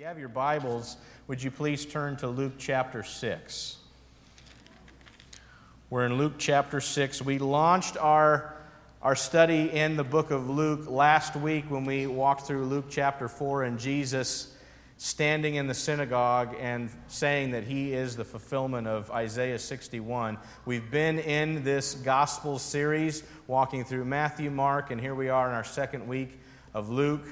you 0.00 0.06
have 0.06 0.18
your 0.18 0.30
Bibles, 0.30 0.96
would 1.28 1.42
you 1.42 1.50
please 1.50 1.84
turn 1.84 2.16
to 2.16 2.26
Luke 2.26 2.54
chapter 2.56 3.02
6? 3.02 3.76
We're 5.90 6.06
in 6.06 6.16
Luke 6.16 6.36
chapter 6.38 6.80
6. 6.80 7.20
We 7.20 7.38
launched 7.38 7.98
our, 7.98 8.56
our 9.02 9.14
study 9.14 9.70
in 9.70 9.98
the 9.98 10.02
book 10.02 10.30
of 10.30 10.48
Luke 10.48 10.88
last 10.88 11.36
week 11.36 11.66
when 11.68 11.84
we 11.84 12.06
walked 12.06 12.46
through 12.46 12.64
Luke 12.64 12.86
chapter 12.88 13.28
4 13.28 13.64
and 13.64 13.78
Jesus 13.78 14.56
standing 14.96 15.56
in 15.56 15.66
the 15.66 15.74
synagogue 15.74 16.56
and 16.58 16.88
saying 17.08 17.50
that 17.50 17.64
he 17.64 17.92
is 17.92 18.16
the 18.16 18.24
fulfillment 18.24 18.86
of 18.86 19.10
Isaiah 19.10 19.58
61. 19.58 20.38
We've 20.64 20.90
been 20.90 21.18
in 21.18 21.62
this 21.62 21.92
gospel 21.92 22.58
series 22.58 23.22
walking 23.46 23.84
through 23.84 24.06
Matthew, 24.06 24.50
Mark, 24.50 24.92
and 24.92 24.98
here 24.98 25.14
we 25.14 25.28
are 25.28 25.46
in 25.46 25.54
our 25.54 25.62
second 25.62 26.08
week 26.08 26.40
of 26.72 26.88
Luke. 26.88 27.26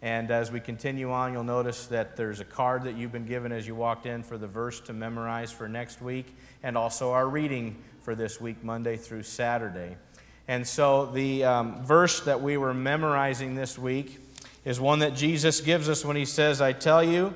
And 0.00 0.30
as 0.30 0.52
we 0.52 0.60
continue 0.60 1.10
on, 1.10 1.32
you'll 1.32 1.42
notice 1.42 1.86
that 1.86 2.16
there's 2.16 2.40
a 2.40 2.44
card 2.44 2.84
that 2.84 2.96
you've 2.96 3.10
been 3.10 3.26
given 3.26 3.50
as 3.50 3.66
you 3.66 3.74
walked 3.74 4.06
in 4.06 4.22
for 4.22 4.38
the 4.38 4.46
verse 4.46 4.80
to 4.80 4.92
memorize 4.92 5.50
for 5.50 5.68
next 5.68 6.00
week, 6.00 6.36
and 6.62 6.78
also 6.78 7.10
our 7.10 7.28
reading 7.28 7.76
for 8.02 8.14
this 8.14 8.40
week, 8.40 8.62
Monday 8.62 8.96
through 8.96 9.24
Saturday. 9.24 9.96
And 10.46 10.66
so 10.66 11.06
the 11.06 11.44
um, 11.44 11.84
verse 11.84 12.20
that 12.20 12.40
we 12.40 12.56
were 12.56 12.72
memorizing 12.72 13.54
this 13.54 13.76
week 13.76 14.18
is 14.64 14.80
one 14.80 15.00
that 15.00 15.14
Jesus 15.14 15.60
gives 15.60 15.88
us 15.88 16.04
when 16.04 16.16
he 16.16 16.24
says, 16.24 16.60
I 16.60 16.72
tell 16.72 17.02
you, 17.02 17.34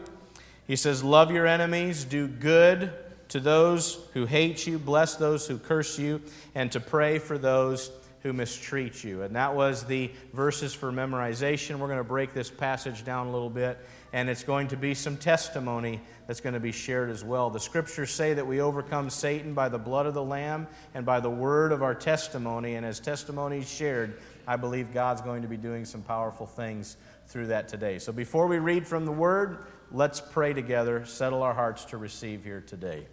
he 0.66 0.76
says, 0.76 1.02
Love 1.02 1.30
your 1.30 1.46
enemies, 1.46 2.04
do 2.04 2.28
good 2.28 2.92
to 3.28 3.40
those 3.40 3.98
who 4.14 4.26
hate 4.26 4.66
you, 4.66 4.78
bless 4.78 5.16
those 5.16 5.46
who 5.46 5.58
curse 5.58 5.98
you, 5.98 6.22
and 6.54 6.70
to 6.72 6.80
pray 6.80 7.18
for 7.18 7.38
those 7.38 7.90
who 8.22 8.32
mistreat 8.32 9.02
you. 9.02 9.22
And 9.22 9.34
that 9.34 9.54
was 9.54 9.84
the 9.84 10.10
verses 10.32 10.72
for 10.72 10.92
memorization. 10.92 11.78
We're 11.78 11.88
going 11.88 11.98
to 11.98 12.04
break 12.04 12.32
this 12.32 12.50
passage 12.50 13.04
down 13.04 13.26
a 13.26 13.32
little 13.32 13.50
bit, 13.50 13.78
and 14.12 14.30
it's 14.30 14.44
going 14.44 14.68
to 14.68 14.76
be 14.76 14.94
some 14.94 15.16
testimony 15.16 16.00
that's 16.26 16.40
going 16.40 16.54
to 16.54 16.60
be 16.60 16.70
shared 16.70 17.10
as 17.10 17.24
well. 17.24 17.50
The 17.50 17.60
scriptures 17.60 18.12
say 18.12 18.34
that 18.34 18.46
we 18.46 18.60
overcome 18.60 19.10
Satan 19.10 19.54
by 19.54 19.68
the 19.68 19.78
blood 19.78 20.06
of 20.06 20.14
the 20.14 20.22
Lamb 20.22 20.68
and 20.94 21.04
by 21.04 21.18
the 21.18 21.30
word 21.30 21.72
of 21.72 21.82
our 21.82 21.96
testimony. 21.96 22.76
And 22.76 22.86
as 22.86 23.00
testimony 23.00 23.58
is 23.58 23.68
shared, 23.68 24.20
I 24.46 24.54
believe 24.54 24.94
God's 24.94 25.20
going 25.20 25.42
to 25.42 25.48
be 25.48 25.56
doing 25.56 25.84
some 25.84 26.02
powerful 26.02 26.46
things 26.46 26.96
through 27.26 27.48
that 27.48 27.66
today. 27.66 27.98
So 27.98 28.12
before 28.12 28.46
we 28.46 28.58
read 28.58 28.86
from 28.86 29.04
the 29.04 29.12
word, 29.12 29.66
let's 29.90 30.20
pray 30.20 30.52
together, 30.52 31.04
settle 31.06 31.42
our 31.42 31.54
hearts 31.54 31.84
to 31.86 31.96
receive 31.96 32.44
here 32.44 32.60
today. 32.60 33.06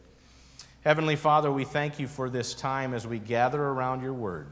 Heavenly 0.82 1.16
Father, 1.16 1.52
we 1.52 1.66
thank 1.66 2.00
you 2.00 2.08
for 2.08 2.30
this 2.30 2.54
time 2.54 2.94
as 2.94 3.08
we 3.08 3.18
gather 3.18 3.62
around 3.62 4.02
your 4.04 4.14
word 4.14 4.48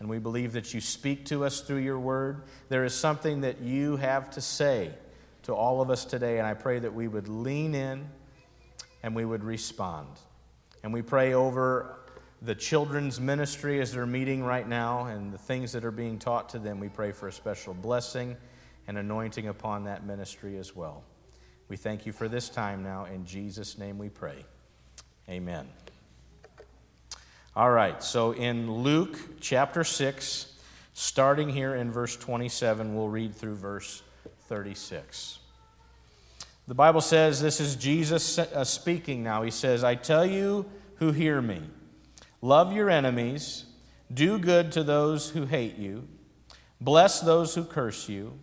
and 0.00 0.08
we 0.08 0.18
believe 0.18 0.54
that 0.54 0.72
you 0.74 0.80
speak 0.80 1.26
to 1.26 1.44
us 1.44 1.60
through 1.60 1.78
your 1.78 1.98
word. 1.98 2.42
There 2.70 2.84
is 2.84 2.94
something 2.94 3.42
that 3.42 3.60
you 3.60 3.96
have 3.96 4.30
to 4.30 4.40
say 4.40 4.92
to 5.42 5.54
all 5.54 5.80
of 5.80 5.90
us 5.90 6.04
today, 6.04 6.38
and 6.38 6.46
I 6.46 6.54
pray 6.54 6.78
that 6.78 6.92
we 6.92 7.06
would 7.06 7.28
lean 7.28 7.74
in 7.74 8.08
and 9.02 9.14
we 9.14 9.24
would 9.24 9.44
respond. 9.44 10.08
And 10.82 10.92
we 10.92 11.02
pray 11.02 11.34
over 11.34 11.98
the 12.42 12.54
children's 12.54 13.20
ministry 13.20 13.80
as 13.80 13.92
they're 13.92 14.06
meeting 14.06 14.42
right 14.42 14.66
now 14.66 15.04
and 15.06 15.32
the 15.32 15.38
things 15.38 15.72
that 15.72 15.84
are 15.84 15.90
being 15.90 16.18
taught 16.18 16.48
to 16.50 16.58
them. 16.58 16.80
We 16.80 16.88
pray 16.88 17.12
for 17.12 17.28
a 17.28 17.32
special 17.32 17.74
blessing 17.74 18.36
and 18.88 18.96
anointing 18.96 19.48
upon 19.48 19.84
that 19.84 20.06
ministry 20.06 20.56
as 20.56 20.74
well. 20.74 21.04
We 21.68 21.76
thank 21.76 22.06
you 22.06 22.12
for 22.12 22.26
this 22.26 22.48
time 22.48 22.82
now. 22.82 23.04
In 23.04 23.26
Jesus' 23.26 23.76
name 23.78 23.98
we 23.98 24.08
pray. 24.08 24.44
Amen. 25.28 25.68
All 27.56 27.70
right, 27.70 28.00
so 28.00 28.30
in 28.30 28.72
Luke 28.72 29.18
chapter 29.40 29.82
6, 29.82 30.54
starting 30.92 31.48
here 31.48 31.74
in 31.74 31.90
verse 31.90 32.16
27, 32.16 32.94
we'll 32.94 33.08
read 33.08 33.34
through 33.34 33.56
verse 33.56 34.04
36. 34.42 35.40
The 36.68 36.74
Bible 36.76 37.00
says 37.00 37.42
this 37.42 37.60
is 37.60 37.74
Jesus 37.74 38.38
uh, 38.38 38.62
speaking 38.62 39.24
now. 39.24 39.42
He 39.42 39.50
says, 39.50 39.82
I 39.82 39.96
tell 39.96 40.24
you 40.24 40.64
who 40.98 41.10
hear 41.10 41.42
me, 41.42 41.60
love 42.40 42.72
your 42.72 42.88
enemies, 42.88 43.64
do 44.14 44.38
good 44.38 44.70
to 44.70 44.84
those 44.84 45.30
who 45.30 45.44
hate 45.44 45.76
you, 45.76 46.06
bless 46.80 47.18
those 47.18 47.56
who 47.56 47.64
curse 47.64 48.08
you, 48.08 48.38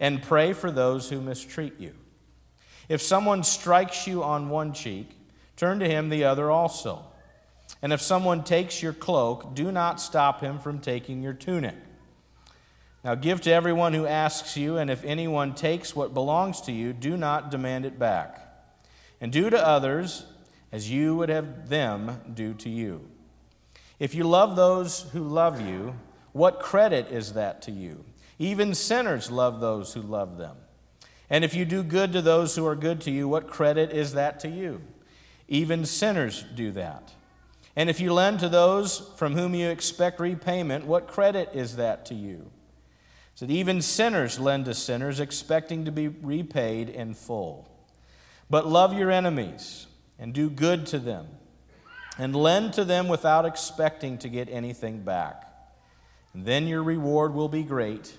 and 0.00 0.22
pray 0.22 0.54
for 0.54 0.70
those 0.70 1.10
who 1.10 1.20
mistreat 1.20 1.78
you. 1.78 1.92
If 2.88 3.02
someone 3.02 3.42
strikes 3.42 4.06
you 4.06 4.22
on 4.22 4.48
one 4.48 4.72
cheek, 4.72 5.10
turn 5.56 5.78
to 5.80 5.86
him 5.86 6.08
the 6.08 6.24
other 6.24 6.50
also. 6.50 7.04
And 7.82 7.92
if 7.92 8.00
someone 8.00 8.42
takes 8.42 8.82
your 8.82 8.92
cloak, 8.92 9.54
do 9.54 9.70
not 9.70 10.00
stop 10.00 10.40
him 10.40 10.58
from 10.58 10.78
taking 10.78 11.22
your 11.22 11.34
tunic. 11.34 11.76
Now 13.04 13.14
give 13.14 13.40
to 13.42 13.52
everyone 13.52 13.94
who 13.94 14.06
asks 14.06 14.56
you, 14.56 14.78
and 14.78 14.90
if 14.90 15.04
anyone 15.04 15.54
takes 15.54 15.94
what 15.94 16.14
belongs 16.14 16.60
to 16.62 16.72
you, 16.72 16.92
do 16.92 17.16
not 17.16 17.50
demand 17.50 17.84
it 17.84 17.98
back. 17.98 18.42
And 19.20 19.30
do 19.30 19.48
to 19.48 19.66
others 19.66 20.24
as 20.72 20.90
you 20.90 21.14
would 21.16 21.28
have 21.28 21.68
them 21.68 22.20
do 22.34 22.54
to 22.54 22.68
you. 22.68 23.08
If 23.98 24.14
you 24.14 24.24
love 24.24 24.56
those 24.56 25.02
who 25.12 25.22
love 25.22 25.60
you, 25.60 25.94
what 26.32 26.60
credit 26.60 27.10
is 27.10 27.34
that 27.34 27.62
to 27.62 27.70
you? 27.70 28.04
Even 28.38 28.74
sinners 28.74 29.30
love 29.30 29.60
those 29.60 29.94
who 29.94 30.02
love 30.02 30.36
them. 30.36 30.56
And 31.30 31.44
if 31.44 31.54
you 31.54 31.64
do 31.64 31.82
good 31.82 32.12
to 32.12 32.22
those 32.22 32.56
who 32.56 32.66
are 32.66 32.76
good 32.76 33.00
to 33.02 33.10
you, 33.10 33.28
what 33.28 33.48
credit 33.48 33.90
is 33.92 34.12
that 34.14 34.40
to 34.40 34.48
you? 34.48 34.82
Even 35.48 35.84
sinners 35.84 36.44
do 36.54 36.72
that. 36.72 37.12
And 37.76 37.90
if 37.90 38.00
you 38.00 38.12
lend 38.12 38.40
to 38.40 38.48
those 38.48 39.12
from 39.16 39.34
whom 39.34 39.54
you 39.54 39.68
expect 39.68 40.18
repayment, 40.18 40.86
what 40.86 41.06
credit 41.06 41.50
is 41.52 41.76
that 41.76 42.06
to 42.06 42.14
you? 42.14 42.50
So 43.34 43.44
that 43.44 43.52
even 43.52 43.82
sinners 43.82 44.40
lend 44.40 44.64
to 44.64 44.72
sinners, 44.72 45.20
expecting 45.20 45.84
to 45.84 45.92
be 45.92 46.08
repaid 46.08 46.88
in 46.88 47.12
full. 47.12 47.68
But 48.48 48.66
love 48.66 48.96
your 48.96 49.10
enemies 49.10 49.88
and 50.18 50.32
do 50.32 50.48
good 50.48 50.86
to 50.86 50.98
them, 50.98 51.26
and 52.16 52.34
lend 52.34 52.72
to 52.72 52.84
them 52.84 53.08
without 53.08 53.44
expecting 53.44 54.16
to 54.18 54.30
get 54.30 54.48
anything 54.48 55.02
back. 55.02 55.46
And 56.32 56.46
then 56.46 56.66
your 56.66 56.82
reward 56.82 57.34
will 57.34 57.50
be 57.50 57.62
great, 57.62 58.16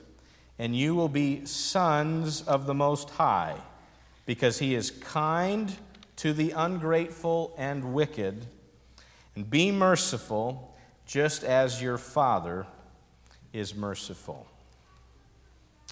and 0.59 0.75
you 0.75 0.94
will 0.94 1.09
be 1.09 1.45
sons 1.45 2.44
of 2.44 2.68
the 2.68 2.75
Most 2.75 3.09
High, 3.09 3.56
because 4.28 4.59
He 4.59 4.75
is 4.75 4.91
kind 4.91 5.75
to 6.18 6.34
the 6.34 6.51
ungrateful 6.51 7.56
and 7.57 7.95
wicked 7.95 8.45
and 9.38 9.48
be 9.48 9.72
merciful, 9.72 10.75
just 11.06 11.44
as 11.44 11.80
your 11.80 12.00
Father 12.00 12.66
is 13.53 13.75
merciful. 13.75 14.48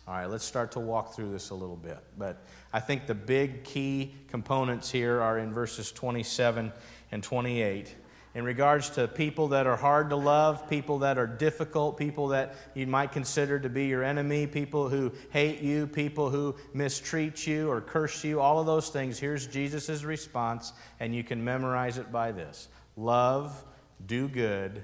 All 0.08 0.16
right, 0.16 0.26
let's 0.26 0.44
start 0.44 0.72
to 0.72 0.80
walk 0.80 1.14
through 1.14 1.32
this 1.32 1.52
a 1.52 1.54
little 1.54 1.76
bit. 1.76 2.00
But 2.18 2.44
I 2.74 2.80
think 2.80 3.06
the 3.06 3.14
big 3.14 3.64
key 3.64 4.16
components 4.30 4.90
here 4.90 5.22
are 5.22 5.38
in 5.38 5.54
verses 5.54 5.92
27 5.92 6.74
and 7.12 7.22
28. 7.22 7.94
In 8.34 8.44
regards 8.44 8.90
to 8.92 9.08
people 9.08 9.50
that 9.50 9.68
are 9.68 9.78
hard 9.78 10.10
to 10.10 10.16
love, 10.16 10.68
people 10.68 10.98
that 11.00 11.20
are 11.20 11.28
difficult, 11.28 11.98
people 11.98 12.30
that 12.30 12.56
you 12.74 12.88
might 12.88 13.12
consider 13.12 13.60
to 13.60 13.70
be 13.70 13.86
your 13.86 14.04
enemy, 14.04 14.48
people 14.48 14.90
who 14.90 15.12
hate 15.30 15.62
you, 15.62 15.86
people 15.86 16.32
who 16.32 16.56
mistreat 16.74 17.46
you 17.46 17.70
or 17.70 17.80
curse 17.80 18.24
you, 18.24 18.42
all 18.42 18.60
of 18.60 18.66
those 18.66 18.90
things, 18.90 19.20
here's 19.20 19.46
Jesus' 19.46 20.04
response, 20.04 20.74
and 21.00 21.14
you 21.14 21.24
can 21.24 21.44
memorize 21.44 22.00
it 22.00 22.12
by 22.12 22.32
this 22.32 22.70
love, 22.96 23.64
do 24.06 24.28
good, 24.28 24.84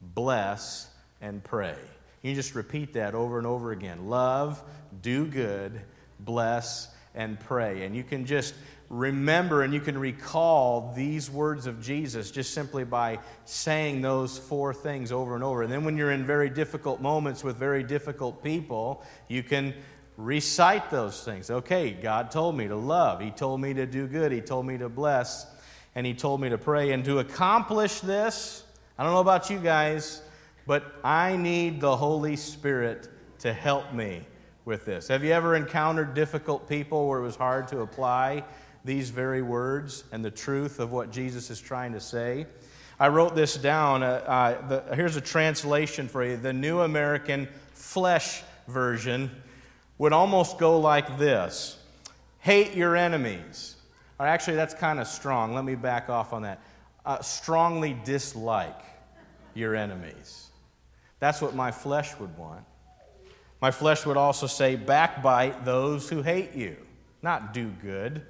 bless, 0.00 0.88
and 1.20 1.42
pray. 1.42 1.76
You 2.22 2.34
just 2.34 2.54
repeat 2.54 2.94
that 2.94 3.14
over 3.14 3.38
and 3.38 3.46
over 3.46 3.72
again. 3.72 4.08
Love, 4.08 4.62
do 5.02 5.26
good, 5.26 5.80
bless, 6.20 6.88
and 7.14 7.38
pray. 7.40 7.84
And 7.84 7.96
you 7.96 8.04
can 8.04 8.26
just 8.26 8.54
remember 8.90 9.62
and 9.62 9.72
you 9.72 9.80
can 9.80 9.96
recall 9.96 10.92
these 10.96 11.30
words 11.30 11.66
of 11.66 11.80
Jesus 11.80 12.30
just 12.30 12.52
simply 12.52 12.84
by 12.84 13.20
saying 13.44 14.02
those 14.02 14.36
four 14.36 14.74
things 14.74 15.12
over 15.12 15.34
and 15.34 15.44
over. 15.44 15.62
And 15.62 15.72
then 15.72 15.84
when 15.84 15.96
you're 15.96 16.10
in 16.10 16.24
very 16.26 16.50
difficult 16.50 17.00
moments 17.00 17.44
with 17.44 17.56
very 17.56 17.84
difficult 17.84 18.42
people, 18.42 19.04
you 19.28 19.42
can 19.42 19.74
recite 20.16 20.90
those 20.90 21.22
things. 21.22 21.50
Okay, 21.50 21.92
God 21.92 22.30
told 22.30 22.56
me 22.56 22.68
to 22.68 22.76
love, 22.76 23.20
He 23.20 23.30
told 23.30 23.60
me 23.60 23.72
to 23.74 23.86
do 23.86 24.06
good, 24.06 24.32
He 24.32 24.40
told 24.40 24.66
me 24.66 24.76
to 24.78 24.88
bless, 24.88 25.46
and 25.94 26.06
he 26.06 26.14
told 26.14 26.40
me 26.40 26.48
to 26.48 26.58
pray. 26.58 26.92
And 26.92 27.04
to 27.04 27.18
accomplish 27.18 28.00
this, 28.00 28.64
I 28.98 29.02
don't 29.02 29.12
know 29.12 29.20
about 29.20 29.50
you 29.50 29.58
guys, 29.58 30.22
but 30.66 30.94
I 31.02 31.36
need 31.36 31.80
the 31.80 31.96
Holy 31.96 32.36
Spirit 32.36 33.08
to 33.40 33.52
help 33.52 33.92
me 33.92 34.26
with 34.64 34.84
this. 34.84 35.08
Have 35.08 35.24
you 35.24 35.32
ever 35.32 35.56
encountered 35.56 36.14
difficult 36.14 36.68
people 36.68 37.08
where 37.08 37.18
it 37.18 37.22
was 37.22 37.36
hard 37.36 37.66
to 37.68 37.80
apply 37.80 38.44
these 38.84 39.10
very 39.10 39.42
words 39.42 40.04
and 40.12 40.24
the 40.24 40.30
truth 40.30 40.78
of 40.78 40.92
what 40.92 41.10
Jesus 41.10 41.50
is 41.50 41.60
trying 41.60 41.92
to 41.92 42.00
say? 42.00 42.46
I 42.98 43.08
wrote 43.08 43.34
this 43.34 43.56
down. 43.56 44.02
Uh, 44.02 44.06
uh, 44.06 44.68
the, 44.68 44.94
here's 44.94 45.16
a 45.16 45.22
translation 45.22 46.06
for 46.06 46.22
you. 46.22 46.36
The 46.36 46.52
New 46.52 46.80
American 46.80 47.48
Flesh 47.72 48.42
Version 48.68 49.30
would 49.98 50.12
almost 50.12 50.58
go 50.58 50.78
like 50.78 51.18
this 51.18 51.78
Hate 52.40 52.74
your 52.74 52.96
enemies 52.96 53.76
or 54.20 54.26
actually, 54.26 54.56
that's 54.56 54.74
kind 54.74 55.00
of 55.00 55.06
strong. 55.06 55.54
Let 55.54 55.64
me 55.64 55.74
back 55.76 56.10
off 56.10 56.34
on 56.34 56.42
that. 56.42 56.60
Uh, 57.06 57.22
strongly 57.22 57.96
dislike 58.04 58.82
your 59.54 59.74
enemies. 59.74 60.50
That's 61.20 61.40
what 61.40 61.54
my 61.54 61.70
flesh 61.70 62.14
would 62.18 62.36
want. 62.36 62.66
My 63.62 63.70
flesh 63.70 64.04
would 64.04 64.18
also 64.18 64.46
say, 64.46 64.76
backbite 64.76 65.64
those 65.64 66.10
who 66.10 66.20
hate 66.20 66.54
you. 66.54 66.76
not 67.22 67.54
do 67.54 67.70
good. 67.82 68.26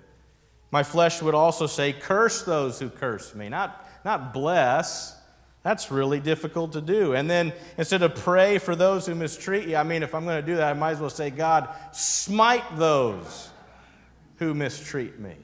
My 0.71 0.85
flesh 0.85 1.21
would 1.23 1.35
also 1.35 1.67
say, 1.67 1.93
curse 1.93 2.45
those 2.45 2.79
who 2.79 2.89
curse 2.89 3.35
me, 3.35 3.49
not, 3.49 3.85
not 4.05 4.33
bless. 4.33 5.17
That's 5.65 5.91
really 5.91 6.21
difficult 6.21 6.75
to 6.75 6.81
do. 6.81 7.15
And 7.15 7.29
then 7.29 7.53
instead 7.77 8.03
of 8.03 8.15
pray 8.15 8.59
for 8.59 8.77
those 8.77 9.07
who 9.07 9.17
mistreat 9.17 9.67
you, 9.67 9.75
I 9.75 9.83
mean, 9.83 10.05
if 10.05 10.15
I'm 10.15 10.25
going 10.25 10.41
to 10.41 10.47
do 10.47 10.55
that, 10.55 10.71
I 10.71 10.75
might 10.75 10.93
as 10.93 11.01
well 11.01 11.11
say, 11.11 11.31
God, 11.31 11.69
smite 11.91 12.77
those 12.77 13.51
who 14.37 14.55
mistreat 14.55 15.19
me. 15.19 15.35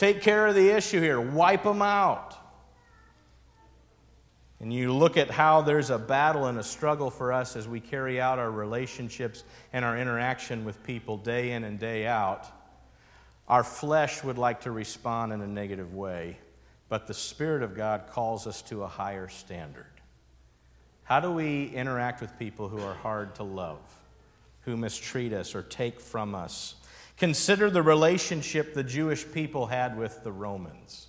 Take 0.00 0.22
care 0.22 0.46
of 0.46 0.54
the 0.54 0.70
issue 0.70 0.98
here, 0.98 1.20
wipe 1.20 1.64
them 1.64 1.82
out. 1.82 2.34
And 4.58 4.72
you 4.72 4.94
look 4.94 5.18
at 5.18 5.30
how 5.30 5.60
there's 5.60 5.90
a 5.90 5.98
battle 5.98 6.46
and 6.46 6.58
a 6.58 6.62
struggle 6.62 7.10
for 7.10 7.34
us 7.34 7.54
as 7.54 7.68
we 7.68 7.80
carry 7.80 8.18
out 8.18 8.38
our 8.38 8.50
relationships 8.50 9.44
and 9.74 9.84
our 9.84 9.98
interaction 9.98 10.64
with 10.64 10.82
people 10.84 11.18
day 11.18 11.52
in 11.52 11.64
and 11.64 11.78
day 11.78 12.06
out. 12.06 12.46
Our 13.46 13.62
flesh 13.62 14.24
would 14.24 14.38
like 14.38 14.62
to 14.62 14.70
respond 14.70 15.34
in 15.34 15.42
a 15.42 15.46
negative 15.46 15.92
way 15.94 16.38
but 16.90 17.06
the 17.06 17.14
Spirit 17.14 17.62
of 17.62 17.74
God 17.74 18.08
calls 18.10 18.48
us 18.48 18.62
to 18.62 18.82
a 18.82 18.88
higher 18.88 19.28
standard. 19.28 19.86
How 21.04 21.20
do 21.20 21.30
we 21.30 21.66
interact 21.68 22.20
with 22.20 22.36
people 22.36 22.68
who 22.68 22.80
are 22.82 22.94
hard 22.94 23.36
to 23.36 23.44
love, 23.44 23.78
who 24.62 24.76
mistreat 24.76 25.32
us 25.32 25.54
or 25.54 25.62
take 25.62 26.00
from 26.00 26.34
us? 26.34 26.74
Consider 27.20 27.68
the 27.68 27.82
relationship 27.82 28.72
the 28.72 28.82
Jewish 28.82 29.30
people 29.30 29.66
had 29.66 29.98
with 29.98 30.24
the 30.24 30.32
Romans. 30.32 31.08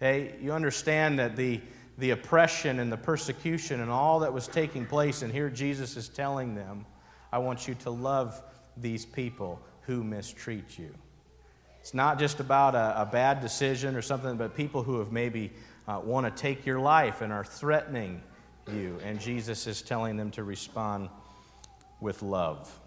Hey, 0.00 0.34
you 0.42 0.52
understand 0.52 1.18
that 1.18 1.34
the, 1.34 1.62
the 1.96 2.10
oppression 2.10 2.78
and 2.78 2.92
the 2.92 2.98
persecution 2.98 3.80
and 3.80 3.90
all 3.90 4.18
that 4.18 4.34
was 4.34 4.46
taking 4.46 4.84
place, 4.84 5.22
and 5.22 5.32
here 5.32 5.48
Jesus 5.48 5.96
is 5.96 6.10
telling 6.10 6.54
them, 6.54 6.84
I 7.32 7.38
want 7.38 7.66
you 7.66 7.74
to 7.76 7.90
love 7.90 8.42
these 8.76 9.06
people 9.06 9.62
who 9.86 10.04
mistreat 10.04 10.78
you. 10.78 10.94
It's 11.80 11.94
not 11.94 12.18
just 12.18 12.38
about 12.38 12.74
a, 12.74 13.00
a 13.00 13.06
bad 13.06 13.40
decision 13.40 13.96
or 13.96 14.02
something, 14.02 14.36
but 14.36 14.54
people 14.54 14.82
who 14.82 14.98
have 14.98 15.10
maybe 15.10 15.52
uh, 15.88 16.02
want 16.04 16.26
to 16.26 16.42
take 16.42 16.66
your 16.66 16.80
life 16.80 17.22
and 17.22 17.32
are 17.32 17.44
threatening 17.44 18.20
you. 18.70 19.00
And 19.02 19.18
Jesus 19.18 19.66
is 19.66 19.80
telling 19.80 20.18
them 20.18 20.30
to 20.32 20.44
respond 20.44 21.08
with 21.98 22.20
love. 22.20 22.78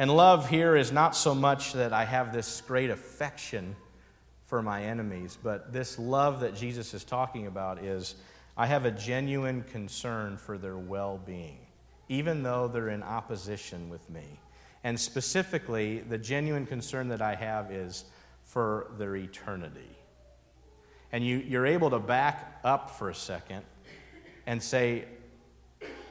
And 0.00 0.14
love 0.14 0.48
here 0.48 0.76
is 0.76 0.92
not 0.92 1.16
so 1.16 1.34
much 1.34 1.72
that 1.72 1.92
I 1.92 2.04
have 2.04 2.32
this 2.32 2.60
great 2.60 2.88
affection 2.88 3.74
for 4.44 4.62
my 4.62 4.84
enemies, 4.84 5.36
but 5.42 5.72
this 5.72 5.98
love 5.98 6.40
that 6.40 6.54
Jesus 6.54 6.94
is 6.94 7.02
talking 7.02 7.48
about 7.48 7.82
is 7.82 8.14
I 8.56 8.66
have 8.66 8.84
a 8.84 8.92
genuine 8.92 9.64
concern 9.64 10.36
for 10.36 10.56
their 10.56 10.78
well 10.78 11.20
being, 11.26 11.58
even 12.08 12.44
though 12.44 12.68
they're 12.68 12.90
in 12.90 13.02
opposition 13.02 13.90
with 13.90 14.08
me. 14.08 14.40
And 14.84 14.98
specifically, 14.98 15.98
the 15.98 16.16
genuine 16.16 16.64
concern 16.64 17.08
that 17.08 17.20
I 17.20 17.34
have 17.34 17.72
is 17.72 18.04
for 18.44 18.92
their 18.98 19.16
eternity. 19.16 19.90
And 21.10 21.26
you, 21.26 21.38
you're 21.38 21.66
able 21.66 21.90
to 21.90 21.98
back 21.98 22.60
up 22.62 22.90
for 22.90 23.10
a 23.10 23.14
second 23.14 23.64
and 24.46 24.62
say, 24.62 25.06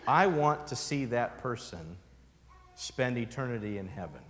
I 0.05 0.27
want 0.27 0.67
to 0.67 0.75
see 0.75 1.05
that 1.05 1.37
person 1.37 1.97
spend 2.77 3.17
eternity 3.17 3.79
in 3.79 3.87
heaven. 3.87 4.21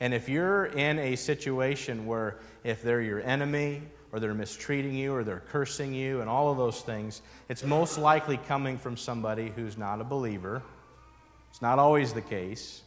And 0.00 0.12
if 0.12 0.28
you're 0.28 0.66
in 0.66 0.98
a 0.98 1.14
situation 1.14 2.04
where 2.04 2.40
if 2.64 2.82
they're 2.82 3.00
your 3.00 3.20
enemy 3.22 3.82
or 4.12 4.18
they're 4.18 4.34
mistreating 4.34 4.94
you 4.94 5.14
or 5.14 5.22
they're 5.22 5.44
cursing 5.48 5.94
you 5.94 6.20
and 6.20 6.28
all 6.28 6.50
of 6.50 6.58
those 6.58 6.80
things, 6.82 7.22
it's 7.48 7.62
most 7.62 7.96
likely 7.96 8.38
coming 8.48 8.76
from 8.76 8.96
somebody 8.96 9.52
who's 9.54 9.78
not 9.78 10.00
a 10.00 10.04
believer. 10.04 10.62
It's 11.50 11.62
not 11.62 11.78
always 11.78 12.12
the 12.12 12.22
case. 12.22 12.82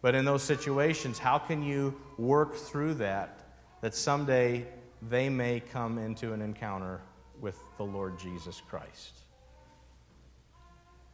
But 0.00 0.14
in 0.14 0.24
those 0.24 0.44
situations, 0.44 1.18
how 1.18 1.38
can 1.38 1.62
you 1.62 2.00
work 2.18 2.54
through 2.54 2.94
that 2.94 3.40
that 3.80 3.96
someday 3.96 4.64
they 5.08 5.28
may 5.28 5.58
come 5.58 5.98
into 5.98 6.32
an 6.32 6.40
encounter 6.40 7.00
with 7.40 7.58
the 7.78 7.84
Lord 7.84 8.16
Jesus 8.18 8.62
Christ? 8.68 9.22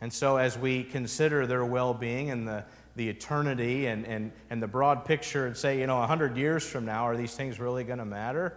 And 0.00 0.12
so, 0.12 0.36
as 0.36 0.56
we 0.56 0.84
consider 0.84 1.46
their 1.46 1.64
well 1.64 1.92
being 1.92 2.30
and 2.30 2.46
the, 2.46 2.64
the 2.96 3.08
eternity 3.08 3.86
and, 3.86 4.06
and, 4.06 4.32
and 4.50 4.62
the 4.62 4.68
broad 4.68 5.04
picture 5.04 5.46
and 5.46 5.56
say, 5.56 5.80
you 5.80 5.86
know, 5.86 5.98
100 5.98 6.36
years 6.36 6.64
from 6.64 6.84
now, 6.84 7.04
are 7.04 7.16
these 7.16 7.34
things 7.34 7.58
really 7.58 7.84
going 7.84 7.98
to 7.98 8.04
matter? 8.04 8.54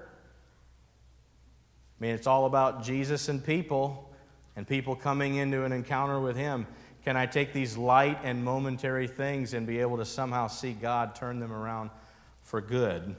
I 2.00 2.04
mean, 2.04 2.16
it's 2.16 2.28
all 2.28 2.46
about 2.46 2.84
Jesus 2.84 3.28
and 3.30 3.44
people 3.44 4.12
and 4.56 4.68
people 4.68 4.96
coming 4.96 5.36
into 5.36 5.64
an 5.64 5.72
encounter 5.72 6.20
with 6.20 6.36
Him. 6.36 6.68
Can 7.04 7.18
I 7.18 7.26
take 7.26 7.54
these 7.54 7.76
light 7.76 8.20
and 8.24 8.44
momentary 8.44 9.08
things 9.08 9.56
and 9.56 9.66
be 9.66 9.80
able 9.80 9.98
to 9.98 10.06
somehow 10.06 10.48
see 10.48 10.74
God 10.74 11.16
turn 11.16 11.40
them 11.40 11.52
around 11.52 11.90
for 12.44 12.62
good? 12.62 13.16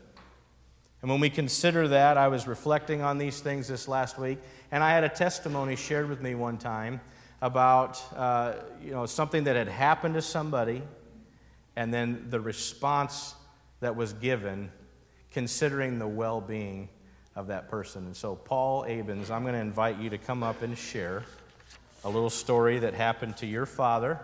And 1.00 1.10
when 1.10 1.18
we 1.18 1.30
consider 1.30 1.88
that, 1.88 2.16
I 2.16 2.28
was 2.28 2.46
reflecting 2.46 3.02
on 3.02 3.18
these 3.18 3.40
things 3.40 3.66
this 3.66 3.88
last 3.88 4.18
week, 4.18 4.38
and 4.70 4.84
I 4.84 4.90
had 4.90 5.02
a 5.02 5.08
testimony 5.08 5.74
shared 5.74 6.08
with 6.08 6.22
me 6.22 6.36
one 6.36 6.58
time 6.58 7.00
about 7.42 8.00
uh, 8.16 8.54
you 8.82 8.92
know 8.92 9.04
something 9.04 9.44
that 9.44 9.56
had 9.56 9.68
happened 9.68 10.14
to 10.14 10.22
somebody, 10.22 10.80
and 11.76 11.92
then 11.92 12.28
the 12.30 12.40
response 12.40 13.34
that 13.80 13.96
was 13.96 14.14
given, 14.14 14.70
considering 15.32 15.98
the 15.98 16.06
well-being 16.06 16.88
of 17.34 17.48
that 17.48 17.68
person. 17.68 18.06
And 18.06 18.16
so, 18.16 18.36
Paul 18.36 18.84
Abens, 18.86 19.30
I'm 19.30 19.42
going 19.42 19.54
to 19.54 19.60
invite 19.60 19.98
you 19.98 20.08
to 20.10 20.18
come 20.18 20.42
up 20.44 20.62
and 20.62 20.78
share 20.78 21.24
a 22.04 22.08
little 22.08 22.30
story 22.30 22.78
that 22.78 22.94
happened 22.94 23.36
to 23.38 23.46
your 23.46 23.66
father 23.66 24.20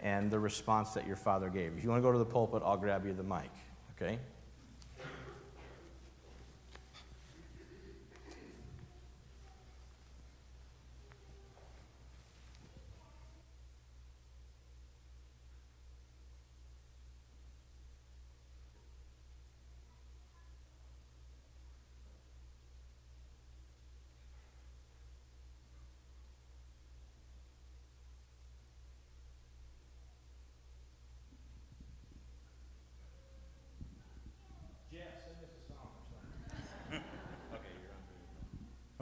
and 0.00 0.30
the 0.30 0.38
response 0.38 0.90
that 0.90 1.06
your 1.06 1.16
father 1.16 1.48
gave. 1.48 1.72
If 1.78 1.82
you 1.82 1.88
want 1.88 2.02
to 2.02 2.06
go 2.06 2.12
to 2.12 2.18
the 2.18 2.24
pulpit, 2.26 2.62
I'll 2.64 2.76
grab 2.76 3.06
you 3.06 3.14
the 3.14 3.22
mic, 3.22 3.50
okay? 3.96 4.18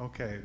Okay. 0.01 0.39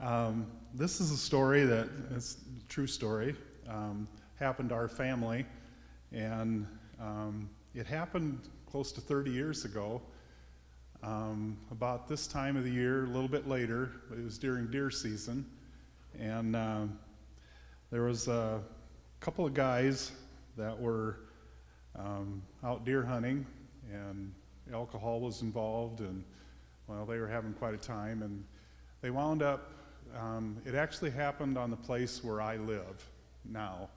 Um, 0.00 0.48
this 0.74 1.00
is 1.00 1.12
a 1.12 1.16
story 1.16 1.62
that 1.62 1.88
it's 2.10 2.38
a 2.58 2.68
true 2.68 2.88
story. 2.88 3.36
Um, 3.68 4.08
happened 4.40 4.70
to 4.70 4.74
our 4.74 4.88
family, 4.88 5.46
and 6.10 6.66
um, 7.00 7.48
it 7.76 7.86
happened 7.86 8.40
close 8.68 8.90
to 8.90 9.00
30 9.00 9.30
years 9.30 9.64
ago. 9.64 10.02
Um, 11.04 11.56
about 11.70 12.08
this 12.08 12.26
time 12.26 12.56
of 12.56 12.64
the 12.64 12.70
year, 12.70 13.04
a 13.04 13.06
little 13.06 13.28
bit 13.28 13.46
later, 13.46 13.92
it 14.10 14.24
was 14.24 14.36
during 14.36 14.68
deer 14.68 14.90
season, 14.90 15.46
and 16.18 16.56
uh, 16.56 16.86
there 17.92 18.02
was 18.02 18.26
a 18.26 18.60
couple 19.20 19.46
of 19.46 19.54
guys 19.54 20.10
that 20.56 20.76
were 20.76 21.20
um, 21.96 22.42
out 22.64 22.84
deer 22.84 23.04
hunting, 23.04 23.46
and 23.92 24.34
alcohol 24.74 25.20
was 25.20 25.42
involved, 25.42 26.00
and 26.00 26.24
well, 26.88 27.06
they 27.06 27.18
were 27.18 27.28
having 27.28 27.52
quite 27.52 27.74
a 27.74 27.78
time, 27.78 28.22
and 28.22 28.42
they 29.00 29.10
wound 29.10 29.42
up, 29.42 29.72
um, 30.18 30.56
it 30.64 30.74
actually 30.74 31.10
happened 31.10 31.58
on 31.58 31.70
the 31.70 31.76
place 31.76 32.24
where 32.24 32.40
I 32.40 32.56
live 32.56 33.04
now. 33.44 33.88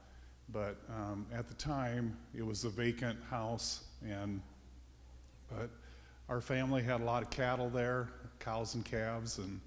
But 0.52 0.78
um, 0.90 1.26
at 1.34 1.48
the 1.48 1.54
time, 1.54 2.18
it 2.36 2.46
was 2.46 2.66
a 2.66 2.70
vacant 2.70 3.20
house, 3.30 3.84
and 4.04 4.42
but 5.50 5.70
our 6.28 6.42
family 6.42 6.82
had 6.82 7.02
a 7.02 7.04
lot 7.04 7.22
of 7.24 7.30
cattle 7.30 7.70
there, 7.70 8.10
cows 8.40 8.76
and 8.76 8.84
calves, 8.84 9.38
and 9.38 9.60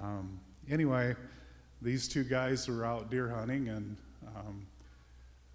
um, 0.00 0.40
anyway, 0.70 1.14
these 1.82 2.08
two 2.08 2.24
guys 2.24 2.68
were 2.68 2.84
out 2.84 3.10
deer 3.10 3.28
hunting, 3.28 3.68
and 3.68 3.96
um, 4.36 4.66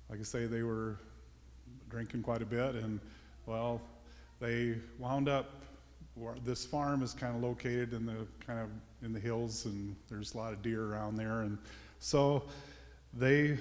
like 0.09 0.19
I 0.19 0.23
say, 0.23 0.45
they 0.45 0.63
were 0.63 0.99
drinking 1.89 2.21
quite 2.21 2.41
a 2.41 2.45
bit, 2.45 2.75
and 2.75 2.99
well, 3.45 3.81
they 4.39 4.75
wound 4.99 5.27
up 5.27 5.63
this 6.45 6.65
farm 6.65 7.03
is 7.03 7.13
kind 7.13 7.35
of 7.35 7.41
located 7.41 7.93
in 7.93 8.05
the 8.05 8.25
kind 8.45 8.59
of 8.59 8.69
in 9.03 9.13
the 9.13 9.19
hills, 9.19 9.65
and 9.65 9.95
there's 10.09 10.33
a 10.33 10.37
lot 10.37 10.53
of 10.53 10.61
deer 10.61 10.85
around 10.85 11.15
there, 11.17 11.41
and 11.41 11.57
so 11.99 12.43
they 13.13 13.57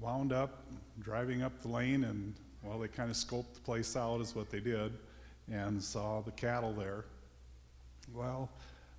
wound 0.00 0.32
up 0.32 0.64
driving 1.00 1.42
up 1.42 1.60
the 1.62 1.68
lane, 1.68 2.04
and 2.04 2.34
well, 2.62 2.78
they 2.78 2.88
kind 2.88 3.10
of 3.10 3.16
scoped 3.16 3.54
the 3.54 3.60
place 3.60 3.96
out, 3.96 4.20
is 4.20 4.34
what 4.34 4.50
they 4.50 4.60
did, 4.60 4.92
and 5.50 5.82
saw 5.82 6.20
the 6.20 6.32
cattle 6.32 6.72
there. 6.72 7.04
Well, 8.12 8.50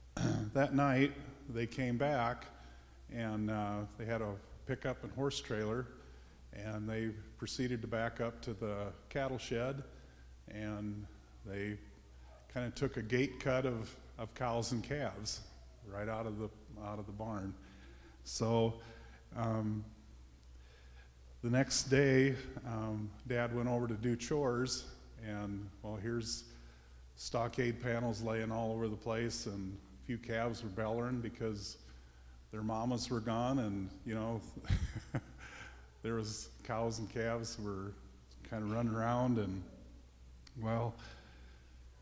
that 0.53 0.73
night 0.73 1.11
they 1.49 1.65
came 1.65 1.97
back, 1.97 2.45
and 3.13 3.49
uh, 3.49 3.77
they 3.97 4.05
had 4.05 4.21
a 4.21 4.33
pickup 4.65 5.03
and 5.03 5.11
horse 5.13 5.41
trailer, 5.41 5.87
and 6.53 6.87
they 6.87 7.09
proceeded 7.37 7.81
to 7.81 7.87
back 7.87 8.21
up 8.21 8.41
to 8.41 8.53
the 8.53 8.87
cattle 9.09 9.37
shed, 9.37 9.83
and 10.47 11.05
they 11.45 11.77
kind 12.53 12.65
of 12.65 12.75
took 12.75 12.97
a 12.97 13.01
gate 13.01 13.39
cut 13.39 13.65
of, 13.65 13.95
of 14.17 14.33
cows 14.33 14.71
and 14.71 14.83
calves 14.83 15.41
right 15.91 16.09
out 16.09 16.25
of 16.25 16.39
the 16.39 16.49
out 16.85 16.99
of 16.99 17.05
the 17.05 17.11
barn. 17.11 17.53
So 18.23 18.75
um, 19.35 19.83
the 21.41 21.49
next 21.49 21.83
day, 21.83 22.35
um, 22.67 23.09
Dad 23.27 23.55
went 23.55 23.67
over 23.67 23.87
to 23.87 23.93
do 23.93 24.15
chores, 24.15 24.85
and 25.25 25.69
well, 25.81 25.97
here's 26.01 26.45
stockade 27.15 27.81
panels 27.81 28.21
laying 28.21 28.51
all 28.51 28.71
over 28.71 28.87
the 28.87 28.95
place, 28.95 29.45
and 29.45 29.77
a 30.01 30.05
few 30.05 30.17
calves 30.17 30.63
were 30.63 30.69
bellowing 30.69 31.19
because 31.21 31.77
their 32.51 32.61
mamas 32.61 33.09
were 33.09 33.19
gone, 33.19 33.59
and 33.59 33.89
you 34.05 34.15
know, 34.15 34.41
there 36.01 36.15
was 36.15 36.49
cows 36.63 36.99
and 36.99 37.09
calves 37.09 37.57
were 37.59 37.93
kind 38.49 38.63
of 38.63 38.71
running 38.71 38.93
around, 38.93 39.37
and 39.37 39.61
well, 40.61 40.95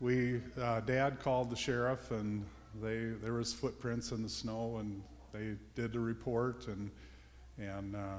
we 0.00 0.40
uh, 0.60 0.80
Dad 0.80 1.20
called 1.20 1.50
the 1.50 1.56
sheriff, 1.56 2.10
and 2.10 2.44
they 2.80 3.06
there 3.22 3.34
was 3.34 3.52
footprints 3.52 4.12
in 4.12 4.22
the 4.22 4.28
snow, 4.28 4.76
and 4.78 5.02
they 5.32 5.56
did 5.74 5.92
the 5.92 6.00
report, 6.00 6.66
and 6.68 6.90
and 7.58 7.96
uh, 7.96 8.18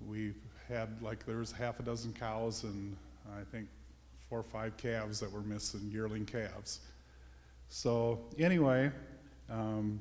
we 0.00 0.34
had 0.68 1.02
like 1.02 1.26
there 1.26 1.38
was 1.38 1.52
half 1.52 1.80
a 1.80 1.82
dozen 1.82 2.12
cows 2.12 2.64
and 2.64 2.96
I 3.38 3.42
think 3.50 3.68
four 4.28 4.40
or 4.40 4.44
five 4.44 4.76
calves 4.76 5.20
that 5.20 5.30
were 5.30 5.42
missing, 5.42 5.90
yearling 5.92 6.26
calves. 6.26 6.80
So 7.68 8.20
anyway, 8.38 8.90
um, 9.50 10.00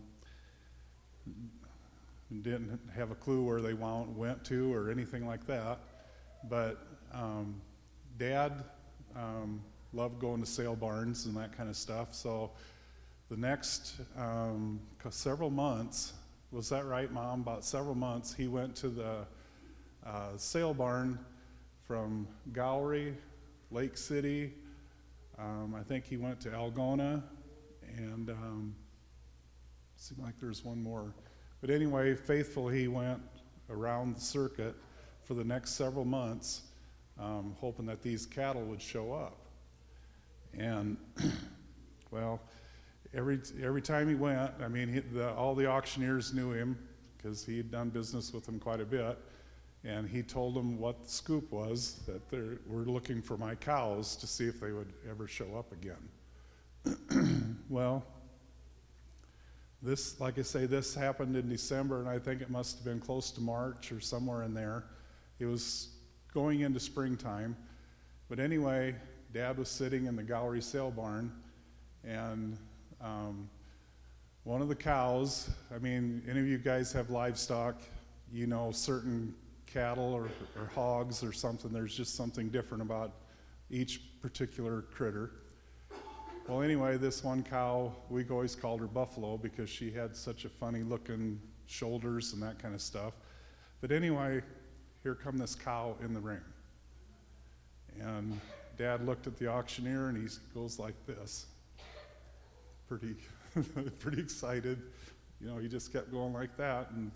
didn't 2.41 2.79
have 2.95 3.11
a 3.11 3.15
clue 3.15 3.43
where 3.43 3.61
they 3.61 3.73
went 3.73 4.43
to 4.45 4.73
or 4.73 4.89
anything 4.89 5.25
like 5.25 5.45
that. 5.47 5.79
But 6.49 6.85
um, 7.13 7.61
Dad 8.17 8.63
um, 9.15 9.61
loved 9.93 10.19
going 10.19 10.41
to 10.41 10.47
sale 10.47 10.75
barns 10.75 11.25
and 11.25 11.35
that 11.37 11.55
kind 11.55 11.69
of 11.69 11.75
stuff. 11.75 12.13
So 12.13 12.51
the 13.29 13.37
next 13.37 13.95
um, 14.17 14.79
several 15.09 15.49
months, 15.49 16.13
was 16.51 16.69
that 16.69 16.85
right, 16.85 17.11
Mom? 17.11 17.41
About 17.41 17.63
several 17.63 17.95
months, 17.95 18.33
he 18.33 18.47
went 18.47 18.75
to 18.77 18.89
the 18.89 19.25
uh, 20.05 20.37
sale 20.37 20.73
barn 20.73 21.17
from 21.87 22.27
Gowrie, 22.51 23.15
Lake 23.71 23.97
City. 23.97 24.53
Um, 25.39 25.75
I 25.75 25.83
think 25.83 26.05
he 26.05 26.17
went 26.17 26.39
to 26.41 26.49
Algona, 26.49 27.23
and 27.97 28.29
um, 28.29 28.75
seemed 29.95 30.21
like 30.21 30.39
there's 30.39 30.63
one 30.63 30.81
more. 30.81 31.13
But 31.61 31.69
anyway, 31.69 32.13
faithful, 32.13 32.67
he 32.67 32.87
went 32.87 33.21
around 33.69 34.15
the 34.15 34.21
circuit 34.21 34.75
for 35.23 35.33
the 35.33 35.43
next 35.43 35.71
several 35.71 36.05
months, 36.05 36.63
um, 37.19 37.55
hoping 37.59 37.85
that 37.85 38.01
these 38.01 38.25
cattle 38.25 38.63
would 38.63 38.81
show 38.81 39.13
up. 39.13 39.42
And, 40.57 40.97
well, 42.11 42.41
every, 43.13 43.39
every 43.61 43.81
time 43.81 44.07
he 44.07 44.15
went, 44.15 44.51
I 44.61 44.67
mean, 44.67 44.93
he, 44.93 44.99
the, 44.99 45.31
all 45.33 45.55
the 45.55 45.67
auctioneers 45.67 46.33
knew 46.33 46.51
him 46.51 46.77
because 47.17 47.45
he 47.45 47.57
had 47.57 47.71
done 47.71 47.89
business 47.89 48.33
with 48.33 48.45
them 48.45 48.59
quite 48.59 48.81
a 48.81 48.85
bit 48.85 49.17
and 49.85 50.07
he 50.07 50.23
told 50.23 50.55
them 50.55 50.77
what 50.79 51.03
the 51.03 51.09
scoop 51.09 51.51
was 51.51 52.01
that 52.07 52.29
they 52.29 52.41
were 52.67 52.83
looking 52.83 53.21
for 53.21 53.37
my 53.37 53.53
cows 53.55 54.15
to 54.15 54.27
see 54.27 54.47
if 54.47 54.59
they 54.59 54.71
would 54.71 54.93
ever 55.09 55.27
show 55.27 55.57
up 55.57 55.73
again. 55.73 57.57
well, 57.69 58.05
this, 59.81 60.19
like 60.21 60.39
I 60.39 60.43
say, 60.43 60.65
this 60.65 60.95
happened 60.95 61.35
in 61.35 61.49
December, 61.49 61.99
and 61.99 62.07
I 62.07 62.17
think 62.17 62.41
it 62.41 62.49
must 62.49 62.77
have 62.77 62.85
been 62.85 63.01
close 63.01 63.29
to 63.31 63.41
March 63.41 63.91
or 63.91 63.99
somewhere 63.99 64.43
in 64.43 64.53
there. 64.53 64.85
It 65.39 65.45
was 65.45 65.89
going 66.33 66.61
into 66.61 66.79
springtime. 66.79 67.57
But 68.29 68.39
anyway, 68.39 68.95
Dad 69.33 69.57
was 69.57 69.67
sitting 69.67 70.05
in 70.05 70.15
the 70.15 70.21
Gowrie 70.21 70.61
sale 70.61 70.91
barn, 70.91 71.31
and 72.03 72.55
um, 73.01 73.49
one 74.43 74.61
of 74.61 74.67
the 74.67 74.75
cows, 74.75 75.49
I 75.73 75.79
mean, 75.79 76.21
any 76.29 76.39
of 76.39 76.45
you 76.45 76.59
guys 76.59 76.93
have 76.93 77.09
livestock, 77.09 77.81
you 78.31 78.45
know 78.45 78.71
certain 78.71 79.33
cattle 79.65 80.13
or, 80.13 80.29
or 80.55 80.67
hogs 80.75 81.23
or 81.23 81.33
something. 81.33 81.73
There's 81.73 81.97
just 81.97 82.15
something 82.15 82.49
different 82.49 82.83
about 82.83 83.13
each 83.71 84.01
particular 84.21 84.83
critter. 84.83 85.31
Well, 86.47 86.61
anyway, 86.61 86.97
this 86.97 87.23
one 87.23 87.41
cow, 87.41 87.91
we 88.11 88.29
always 88.29 88.55
called 88.55 88.81
her 88.81 88.87
Buffalo 88.87 89.37
because 89.37 89.67
she 89.67 89.89
had 89.89 90.15
such 90.15 90.45
a 90.45 90.49
funny 90.49 90.83
looking 90.83 91.41
shoulders 91.65 92.33
and 92.33 92.43
that 92.43 92.59
kind 92.59 92.75
of 92.75 92.81
stuff. 92.81 93.13
But 93.81 93.91
anyway, 93.91 94.43
here 95.01 95.15
come 95.15 95.39
this 95.39 95.55
cow 95.55 95.95
in 96.03 96.13
the 96.13 96.19
ring. 96.19 96.41
And 97.99 98.39
dad 98.77 99.05
looked 99.05 99.27
at 99.27 99.37
the 99.37 99.47
auctioneer 99.47 100.09
and 100.09 100.17
he 100.17 100.35
goes 100.53 100.79
like 100.79 100.95
this. 101.05 101.45
Pretty, 102.87 103.15
pretty 103.99 104.21
excited. 104.21 104.81
You 105.39 105.47
know, 105.47 105.57
he 105.57 105.67
just 105.67 105.91
kept 105.91 106.11
going 106.11 106.33
like 106.33 106.55
that. 106.57 106.91
And 106.91 107.11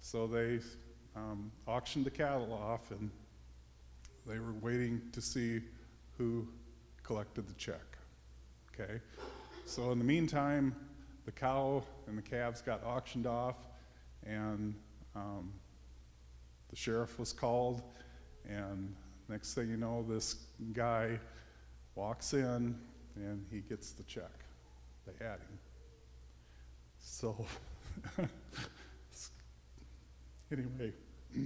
so 0.00 0.26
they 0.26 0.60
um, 1.16 1.50
auctioned 1.66 2.04
the 2.04 2.10
cattle 2.10 2.52
off, 2.52 2.90
and 2.90 3.10
they 4.26 4.38
were 4.38 4.52
waiting 4.60 5.00
to 5.12 5.20
see 5.20 5.60
who 6.18 6.46
collected 7.02 7.48
the 7.48 7.54
check. 7.54 7.98
Okay? 8.72 9.00
So, 9.66 9.92
in 9.92 9.98
the 9.98 10.04
meantime, 10.04 10.74
the 11.24 11.32
cow 11.32 11.82
and 12.06 12.18
the 12.18 12.22
calves 12.22 12.62
got 12.62 12.84
auctioned 12.84 13.26
off, 13.26 13.56
and 14.26 14.74
um, 15.14 15.52
the 16.70 16.76
sheriff 16.76 17.18
was 17.18 17.32
called, 17.32 17.82
and 18.48 18.94
next 19.28 19.54
thing 19.54 19.68
you 19.68 19.76
know, 19.76 20.04
this 20.08 20.34
guy 20.72 21.18
walks 21.94 22.34
in 22.34 22.78
and 23.16 23.44
he 23.50 23.60
gets 23.60 23.92
the 23.92 24.02
check. 24.04 24.44
They 25.06 25.24
had 25.24 25.34
him. 25.34 25.58
So, 26.98 27.44
anyway, 30.52 30.92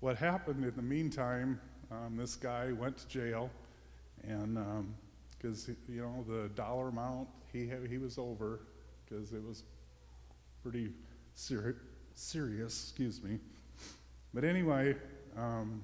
what 0.00 0.16
happened 0.16 0.64
in 0.64 0.74
the 0.74 0.82
meantime, 0.82 1.60
um, 1.90 2.16
this 2.16 2.34
guy 2.34 2.72
went 2.72 2.96
to 2.98 3.08
jail, 3.08 3.50
and 4.26 4.58
because 5.38 5.68
um, 5.68 5.76
you 5.88 6.00
know 6.02 6.24
the 6.28 6.48
dollar 6.50 6.88
amount 6.88 7.28
he 7.52 7.70
he 7.88 7.98
was 7.98 8.18
over 8.18 8.60
because 9.04 9.32
it 9.32 9.42
was 9.42 9.62
pretty 10.62 10.90
seri- 11.34 11.74
serious. 12.14 12.88
Excuse 12.88 13.22
me. 13.22 13.38
But 14.34 14.44
anyway, 14.44 14.96
um, 15.36 15.82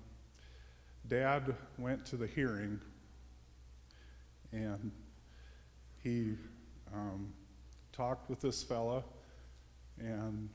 Dad 1.08 1.54
went 1.78 2.04
to 2.06 2.16
the 2.16 2.26
hearing, 2.26 2.80
and 4.52 4.92
he 6.02 6.34
um, 6.94 7.32
talked 7.92 8.28
with 8.28 8.40
this 8.40 8.62
fella, 8.62 9.02
and 9.98 10.48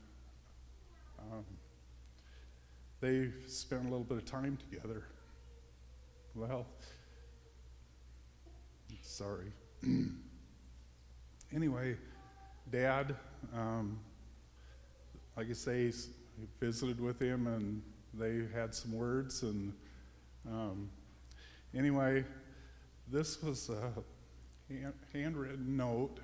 um, 1.19 1.45
they 3.01 3.29
spent 3.47 3.81
a 3.81 3.85
little 3.85 4.05
bit 4.05 4.17
of 4.17 4.25
time 4.25 4.57
together. 4.69 5.03
Well, 6.35 6.67
sorry. 9.01 9.51
anyway, 11.53 11.97
Dad, 12.71 13.15
um, 13.55 13.99
like 15.35 15.49
I 15.49 15.53
say, 15.53 15.91
visited 16.59 16.99
with 16.99 17.21
him 17.21 17.47
and 17.47 17.81
they 18.13 18.45
had 18.53 18.73
some 18.73 18.93
words. 18.93 19.43
And 19.43 19.73
um, 20.49 20.89
anyway, 21.75 22.25
this 23.11 23.41
was 23.41 23.69
a 23.69 23.91
handwritten 25.13 25.77
note 25.77 26.19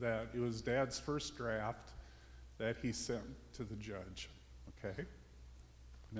that 0.00 0.28
it 0.34 0.40
was 0.40 0.62
Dad's 0.62 0.98
first 0.98 1.36
draft 1.36 1.90
that 2.58 2.76
he 2.80 2.92
sent 2.92 3.22
to 3.54 3.64
the 3.64 3.76
judge. 3.76 4.28
Okay? 4.84 5.04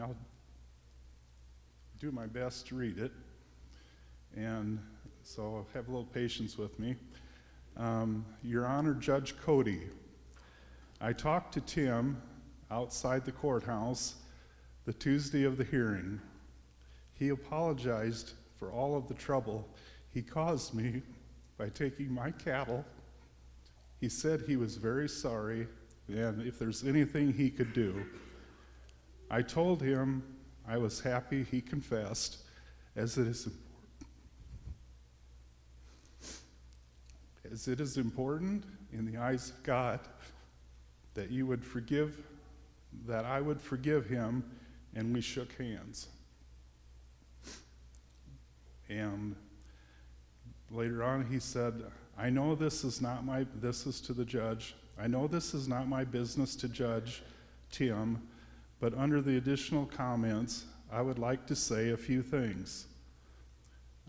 I'll 0.01 0.17
do 1.99 2.11
my 2.11 2.27
best 2.27 2.67
to 2.69 2.75
read 2.75 2.99
it. 2.99 3.13
And 4.37 4.79
so 5.23 5.67
have 5.75 5.89
a 5.89 5.91
little 5.91 6.07
patience 6.07 6.57
with 6.57 6.79
me. 6.79 6.97
Um, 7.77 8.25
Your 8.43 8.67
Honor, 8.67 8.95
Judge 8.95 9.37
Cody, 9.39 9.83
I 11.01 11.13
talked 11.13 11.55
to 11.55 11.61
Tim 11.61 12.21
outside 12.71 13.25
the 13.25 13.33
courthouse 13.33 14.17
the 14.85 14.93
Tuesday 14.93 15.45
of 15.45 15.57
the 15.57 15.65
hearing. 15.65 16.21
He 17.23 17.29
apologized 17.29 18.33
for 18.59 18.73
all 18.73 18.97
of 18.97 19.07
the 19.07 19.15
trouble 19.15 19.69
he 20.13 20.23
caused 20.23 20.75
me 20.75 21.03
by 21.57 21.69
taking 21.69 22.13
my 22.13 22.33
cattle. 22.33 22.85
He 24.01 24.09
said 24.09 24.43
he 24.45 24.57
was 24.57 24.75
very 24.75 25.09
sorry, 25.09 25.69
and 26.09 26.45
if 26.45 26.59
there's 26.59 26.83
anything 26.83 27.33
he 27.33 27.49
could 27.49 27.75
do, 27.75 28.05
I 29.31 29.41
told 29.41 29.81
him 29.81 30.25
I 30.67 30.79
was 30.79 30.99
happy 30.99 31.45
he 31.45 31.61
confessed, 31.61 32.39
as 32.97 33.17
it 33.17 33.29
is 33.29 33.49
as 37.53 37.69
it 37.69 37.79
is 37.79 37.99
important 37.99 38.65
in 38.93 39.07
the 39.07 39.17
eyes 39.17 39.51
of 39.51 39.63
God 39.63 40.01
that 41.15 41.31
you 41.31 41.47
would 41.47 41.65
forgive 41.65 42.17
that 43.07 43.25
I 43.25 43.41
would 43.41 43.61
forgive 43.61 44.07
him, 44.07 44.43
and 44.97 45.15
we 45.15 45.21
shook 45.21 45.53
hands. 45.53 46.09
And 48.99 49.35
later 50.71 51.03
on, 51.03 51.25
he 51.25 51.39
said, 51.39 51.83
I 52.19 52.29
know 52.29 52.55
this 52.55 52.85
is 52.85 53.01
not 53.01 53.25
my, 53.25 53.47
this 53.61 53.87
is 53.87 54.01
to 54.03 54.13
the 54.13 54.25
judge. 54.25 54.75
I 54.99 55.07
know 55.07 55.27
this 55.27 55.55
is 55.55 55.67
not 55.67 55.89
my 55.89 56.05
business 56.05 56.55
to 56.57 56.69
judge 56.69 57.23
Tim, 57.71 58.21
but 58.81 58.93
under 58.95 59.23
the 59.23 59.39
additional 59.39 59.87
comments, 59.87 60.67
I 60.91 61.01
would 61.01 61.19
like 61.19 61.47
to 61.47 61.57
say 61.57 61.91
a 61.91 61.97
few 61.97 62.23
things. 62.23 62.87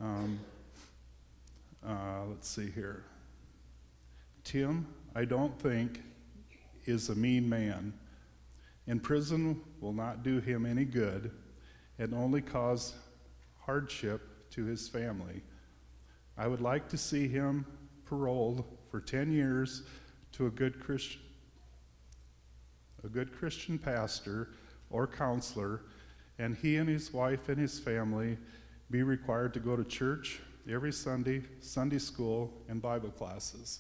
Um, 0.02 0.40
uh, 1.88 2.26
let's 2.30 2.50
see 2.50 2.70
here. 2.70 3.04
Tim, 4.44 4.86
I 5.16 5.24
don't 5.24 5.58
think, 5.60 6.02
is 6.86 7.08
a 7.08 7.16
mean 7.16 7.48
man. 7.48 7.94
In 8.88 9.00
prison 9.00 9.62
will 9.80 9.94
not 9.94 10.24
do 10.24 10.42
him 10.42 10.66
any 10.66 10.84
good 10.84 11.32
and 12.00 12.14
only 12.14 12.42
cause 12.42 12.94
hardship 13.66 14.33
to 14.54 14.66
his 14.66 14.88
family. 14.88 15.42
I 16.38 16.48
would 16.48 16.62
like 16.62 16.88
to 16.90 16.98
see 16.98 17.28
him 17.28 17.66
paroled 18.06 18.64
for 18.90 19.02
10 19.02 19.32
years 19.32 19.84
to 20.34 20.48
a 20.48 20.50
good 20.50 20.80
Christian 20.80 21.22
a 23.06 23.10
good 23.10 23.38
Christian 23.38 23.78
pastor 23.78 24.52
or 24.90 25.06
counselor 25.06 25.82
and 26.40 26.56
he 26.56 26.78
and 26.78 26.88
his 26.88 27.12
wife 27.12 27.50
and 27.50 27.58
his 27.58 27.78
family 27.78 28.38
be 28.90 29.04
required 29.04 29.54
to 29.54 29.60
go 29.60 29.76
to 29.76 29.84
church 29.84 30.40
every 30.72 30.94
Sunday, 30.94 31.42
Sunday 31.60 32.00
school, 32.00 32.54
and 32.70 32.82
Bible 32.82 33.10
classes. 33.10 33.80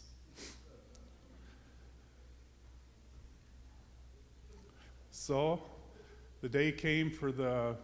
So, 5.11 5.61
the 6.41 6.49
day 6.49 6.73
came 6.73 7.09
for 7.09 7.31
the 7.31 7.77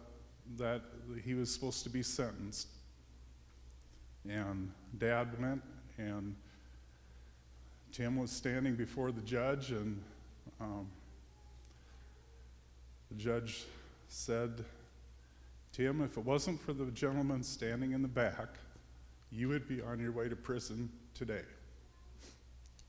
that 0.56 0.82
he 1.24 1.34
was 1.34 1.52
supposed 1.52 1.84
to 1.84 1.90
be 1.90 2.02
sentenced, 2.02 2.68
and 4.28 4.70
Dad 4.98 5.40
went, 5.40 5.62
and 5.98 6.34
Tim 7.92 8.16
was 8.16 8.30
standing 8.30 8.74
before 8.76 9.12
the 9.12 9.22
judge, 9.22 9.70
and 9.70 10.02
um, 10.60 10.86
the 13.10 13.16
judge 13.16 13.64
said, 14.08 14.64
Tim, 15.72 16.02
if 16.02 16.16
it 16.16 16.24
wasn't 16.24 16.60
for 16.60 16.72
the 16.72 16.86
gentleman 16.86 17.42
standing 17.42 17.92
in 17.92 18.02
the 18.02 18.08
back, 18.08 18.58
you 19.30 19.48
would 19.48 19.68
be 19.68 19.80
on 19.80 20.00
your 20.00 20.12
way 20.12 20.28
to 20.28 20.36
prison 20.36 20.90
today. 21.14 21.44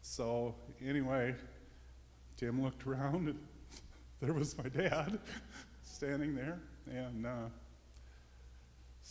So, 0.01 0.55
anyway, 0.83 1.35
Tim 2.37 2.63
looked 2.63 2.87
around 2.87 3.27
and 3.27 3.39
there 4.21 4.33
was 4.33 4.57
my 4.57 4.67
dad 4.69 5.19
standing 5.83 6.35
there. 6.35 6.59
And 6.89 7.25
uh, 7.25 7.49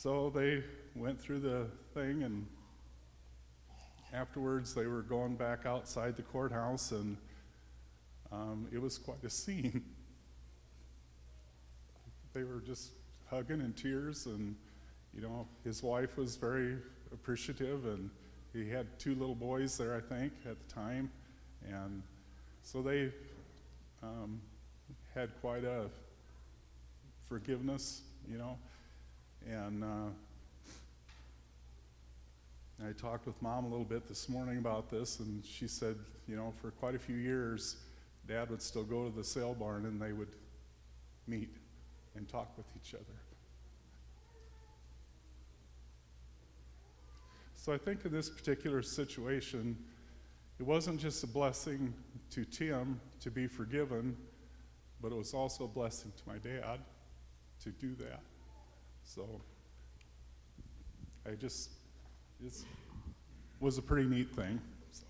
so 0.03 0.31
they 0.31 0.63
went 0.95 1.21
through 1.21 1.41
the 1.41 1.67
thing, 1.93 2.23
and 2.23 2.47
afterwards 4.15 4.73
they 4.73 4.87
were 4.87 5.03
going 5.03 5.35
back 5.35 5.67
outside 5.67 6.17
the 6.17 6.23
courthouse, 6.23 6.93
and 6.93 7.19
um, 8.33 8.67
it 8.73 8.81
was 8.81 8.97
quite 8.97 9.23
a 9.25 9.31
scene. 9.31 9.85
They 12.33 12.45
were 12.45 12.61
just 12.61 12.93
hugging 13.29 13.61
in 13.61 13.73
tears, 13.73 14.27
and 14.27 14.55
you 15.13 15.21
know, 15.21 15.49
his 15.65 15.83
wife 15.83 16.17
was 16.17 16.37
very 16.37 16.77
appreciative, 17.13 17.85
and 17.87 18.09
he 18.53 18.71
had 18.71 18.87
two 19.01 19.17
little 19.17 19.35
boys 19.35 19.77
there, 19.77 19.97
I 19.97 20.01
think, 20.01 20.33
at 20.49 20.57
the 20.65 20.73
time, 20.73 21.11
and 21.69 22.05
so 22.63 22.83
they 22.83 23.13
um, 24.01 24.41
had 25.13 25.31
quite 25.41 25.65
a 25.65 25.87
forgiveness, 27.29 28.03
you 28.31 28.39
know, 28.39 28.57
and 29.49 29.85
uh, 29.85 30.09
I 32.87 32.93
talked 32.93 33.27
with 33.27 33.41
mom 33.43 33.65
a 33.65 33.69
little 33.69 33.85
bit 33.85 34.09
this 34.09 34.29
morning 34.29 34.59
about 34.59 34.91
this, 34.91 35.21
and 35.21 35.45
she 35.45 35.69
said, 35.69 35.97
you 36.27 36.37
know, 36.37 36.53
for 36.61 36.71
quite 36.71 36.95
a 36.95 36.99
few 36.99 37.17
years, 37.17 37.77
dad 38.27 38.51
would 38.51 38.63
still 38.63 38.85
go 38.85 39.09
to 39.09 39.15
the 39.15 39.25
sale 39.25 39.55
barn 39.55 39.87
and 39.87 40.01
they 40.01 40.13
would 40.13 40.35
meet 41.27 41.57
and 42.15 42.29
talk 42.29 42.57
with 42.57 42.67
each 42.77 42.95
other. 42.95 43.05
So 47.57 47.73
I 47.73 47.79
think 47.79 48.05
in 48.05 48.13
this 48.13 48.31
particular 48.31 48.83
situation, 48.83 49.77
it 50.59 50.63
wasn't 50.63 51.01
just 51.01 51.23
a 51.25 51.27
blessing 51.27 51.93
to 52.31 52.45
Tim 52.45 53.01
to 53.21 53.31
be 53.31 53.47
forgiven, 53.47 54.17
but 55.03 55.13
it 55.13 55.17
was 55.17 55.35
also 55.35 55.65
a 55.65 55.69
blessing 55.69 56.13
to 56.17 56.23
my 56.27 56.39
dad 56.39 56.81
to 57.65 57.71
do 57.71 57.95
that. 57.97 58.21
So 59.13 59.27
I 61.27 61.33
just, 61.33 61.71
it 62.41 62.53
was 63.59 63.77
a 63.77 63.83
pretty 63.83 64.09
neat 64.09 64.31
thing. 64.37 64.61
So. 64.93 65.05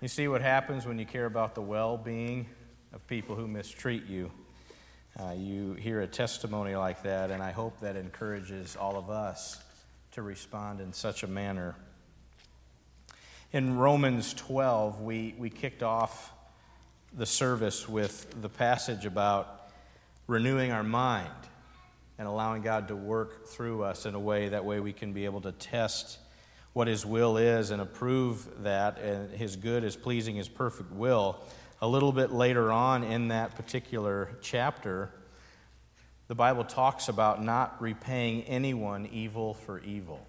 You 0.00 0.08
see 0.08 0.26
what 0.26 0.40
happens 0.40 0.86
when 0.86 0.98
you 0.98 1.04
care 1.04 1.26
about 1.26 1.54
the 1.54 1.60
well 1.60 1.98
being 1.98 2.46
of 2.94 3.06
people 3.06 3.36
who 3.36 3.46
mistreat 3.46 4.06
you. 4.06 4.30
Uh, 5.18 5.34
you 5.36 5.74
hear 5.74 6.00
a 6.00 6.06
testimony 6.06 6.76
like 6.76 7.02
that, 7.02 7.30
and 7.30 7.42
I 7.42 7.50
hope 7.50 7.78
that 7.80 7.96
encourages 7.96 8.74
all 8.74 8.96
of 8.96 9.10
us 9.10 9.62
to 10.12 10.22
respond 10.22 10.80
in 10.80 10.92
such 10.92 11.22
a 11.22 11.26
manner. 11.26 11.76
In 13.52 13.76
Romans 13.76 14.34
12, 14.34 15.00
we, 15.00 15.34
we 15.38 15.50
kicked 15.50 15.82
off 15.82 16.32
the 17.12 17.26
service 17.26 17.88
with 17.88 18.42
the 18.42 18.48
passage 18.48 19.06
about 19.06 19.70
renewing 20.26 20.72
our 20.72 20.82
mind 20.82 21.28
and 22.18 22.26
allowing 22.26 22.62
God 22.62 22.88
to 22.88 22.96
work 22.96 23.46
through 23.46 23.82
us 23.82 24.04
in 24.04 24.14
a 24.14 24.20
way 24.20 24.48
that 24.48 24.64
way 24.64 24.80
we 24.80 24.92
can 24.92 25.12
be 25.12 25.24
able 25.24 25.40
to 25.42 25.52
test 25.52 26.18
what 26.72 26.88
His 26.88 27.06
will 27.06 27.36
is 27.36 27.70
and 27.70 27.80
approve 27.80 28.62
that 28.62 28.98
and 28.98 29.30
His 29.30 29.56
good 29.56 29.84
is 29.84 29.96
pleasing 29.96 30.36
His 30.36 30.48
perfect 30.48 30.92
will. 30.92 31.40
A 31.80 31.88
little 31.88 32.12
bit 32.12 32.32
later 32.32 32.70
on 32.70 33.04
in 33.04 33.28
that 33.28 33.54
particular 33.54 34.30
chapter, 34.42 35.10
the 36.30 36.36
Bible 36.36 36.62
talks 36.62 37.08
about 37.08 37.42
not 37.42 37.82
repaying 37.82 38.44
anyone 38.44 39.08
evil 39.12 39.54
for 39.54 39.80
evil. 39.80 40.24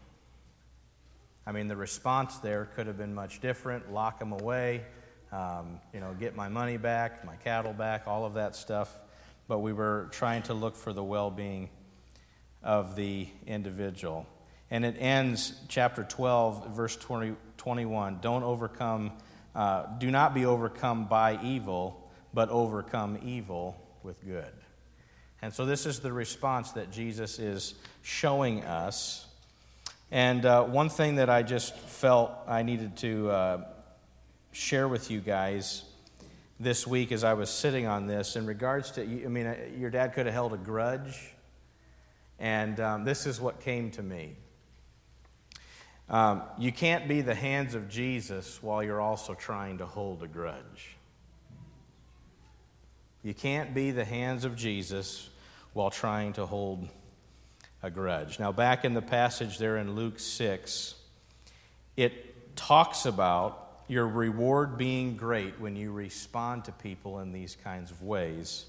I 1.45 1.51
mean, 1.51 1.67
the 1.67 1.75
response 1.75 2.37
there 2.37 2.69
could 2.75 2.87
have 2.87 2.97
been 2.97 3.13
much 3.13 3.39
different 3.39 3.93
lock 3.93 4.17
them 4.17 4.31
away, 4.31 4.81
um, 5.31 5.79
you 5.93 5.99
know, 5.99 6.15
get 6.19 6.35
my 6.35 6.49
money 6.49 6.77
back, 6.77 7.23
my 7.23 7.35
cattle 7.35 7.73
back, 7.73 8.07
all 8.07 8.25
of 8.25 8.33
that 8.33 8.55
stuff. 8.55 8.91
But 9.47 9.59
we 9.59 9.73
were 9.73 10.07
trying 10.09 10.41
to 10.43 10.55
look 10.55 10.75
for 10.75 10.91
the 10.91 11.03
well 11.03 11.29
being 11.29 11.69
of 12.63 12.95
the 12.95 13.27
individual. 13.45 14.25
And 14.71 14.83
it 14.83 14.95
ends, 14.97 15.53
chapter 15.67 16.03
12, 16.03 16.69
verse 16.75 16.95
20, 16.95 17.35
21. 17.57 18.17
Don't 18.21 18.41
overcome, 18.41 19.11
uh, 19.53 19.85
do 19.99 20.09
not 20.09 20.33
be 20.33 20.47
overcome 20.47 21.05
by 21.05 21.37
evil, 21.43 22.09
but 22.33 22.49
overcome 22.49 23.19
evil 23.23 23.79
with 24.01 24.25
good. 24.25 24.51
And 25.41 25.53
so 25.53 25.65
this 25.65 25.85
is 25.85 25.99
the 25.99 26.13
response 26.13 26.71
that 26.73 26.91
Jesus 26.91 27.39
is 27.39 27.73
showing 28.03 28.63
us. 28.63 29.25
And 30.11 30.45
uh, 30.45 30.63
one 30.65 30.89
thing 30.89 31.15
that 31.15 31.29
I 31.29 31.41
just 31.41 31.75
felt 31.75 32.31
I 32.47 32.61
needed 32.61 32.97
to 32.97 33.31
uh, 33.31 33.65
share 34.51 34.87
with 34.87 35.09
you 35.09 35.19
guys 35.19 35.83
this 36.59 36.85
week 36.85 37.11
as 37.11 37.23
I 37.23 37.33
was 37.33 37.49
sitting 37.49 37.87
on 37.87 38.05
this 38.05 38.35
in 38.35 38.45
regards 38.45 38.91
to, 38.91 39.01
I 39.01 39.05
mean, 39.05 39.47
uh, 39.47 39.55
your 39.75 39.89
dad 39.89 40.13
could 40.13 40.27
have 40.27 40.35
held 40.35 40.53
a 40.53 40.57
grudge. 40.57 41.33
And 42.37 42.79
um, 42.79 43.03
this 43.03 43.25
is 43.25 43.41
what 43.41 43.61
came 43.61 43.89
to 43.91 44.03
me. 44.03 44.35
Um, 46.07 46.43
you 46.59 46.71
can't 46.71 47.07
be 47.07 47.21
the 47.21 47.33
hands 47.33 47.73
of 47.73 47.89
Jesus 47.89 48.61
while 48.61 48.83
you're 48.83 49.01
also 49.01 49.33
trying 49.33 49.79
to 49.79 49.87
hold 49.87 50.21
a 50.21 50.27
grudge. 50.27 50.97
You 53.23 53.33
can't 53.33 53.73
be 53.73 53.91
the 53.91 54.05
hands 54.05 54.45
of 54.45 54.55
Jesus 54.55 55.29
while 55.73 55.89
trying 55.89 56.33
to 56.33 56.45
hold 56.45 56.87
a 57.83 57.89
grudge. 57.89 58.39
Now, 58.39 58.51
back 58.51 58.85
in 58.85 58.93
the 58.93 59.01
passage 59.01 59.57
there 59.57 59.77
in 59.77 59.95
Luke 59.95 60.19
6, 60.19 60.95
it 61.97 62.55
talks 62.55 63.05
about 63.05 63.83
your 63.87 64.07
reward 64.07 64.77
being 64.77 65.17
great 65.17 65.59
when 65.59 65.75
you 65.75 65.91
respond 65.91 66.65
to 66.65 66.71
people 66.71 67.19
in 67.19 67.31
these 67.31 67.57
kinds 67.63 67.91
of 67.91 68.01
ways. 68.01 68.65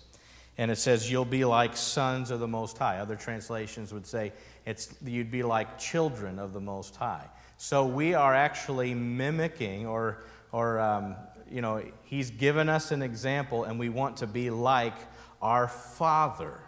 And 0.58 0.70
it 0.70 0.76
says, 0.76 1.10
You'll 1.10 1.24
be 1.24 1.44
like 1.44 1.76
sons 1.76 2.30
of 2.30 2.40
the 2.40 2.48
Most 2.48 2.76
High. 2.76 2.98
Other 2.98 3.16
translations 3.16 3.92
would 3.92 4.06
say, 4.06 4.32
it's, 4.66 4.94
You'd 5.04 5.30
be 5.30 5.42
like 5.42 5.78
children 5.78 6.38
of 6.38 6.52
the 6.52 6.60
Most 6.60 6.96
High. 6.96 7.26
So 7.56 7.86
we 7.86 8.14
are 8.14 8.34
actually 8.34 8.94
mimicking, 8.94 9.86
or, 9.86 10.24
or 10.50 10.80
um, 10.80 11.14
you 11.50 11.60
know, 11.60 11.82
He's 12.04 12.30
given 12.30 12.68
us 12.68 12.90
an 12.90 13.02
example, 13.02 13.64
and 13.64 13.78
we 13.78 13.88
want 13.88 14.18
to 14.18 14.26
be 14.26 14.50
like 14.50 14.96
our 15.40 15.68
Father. 15.68 16.58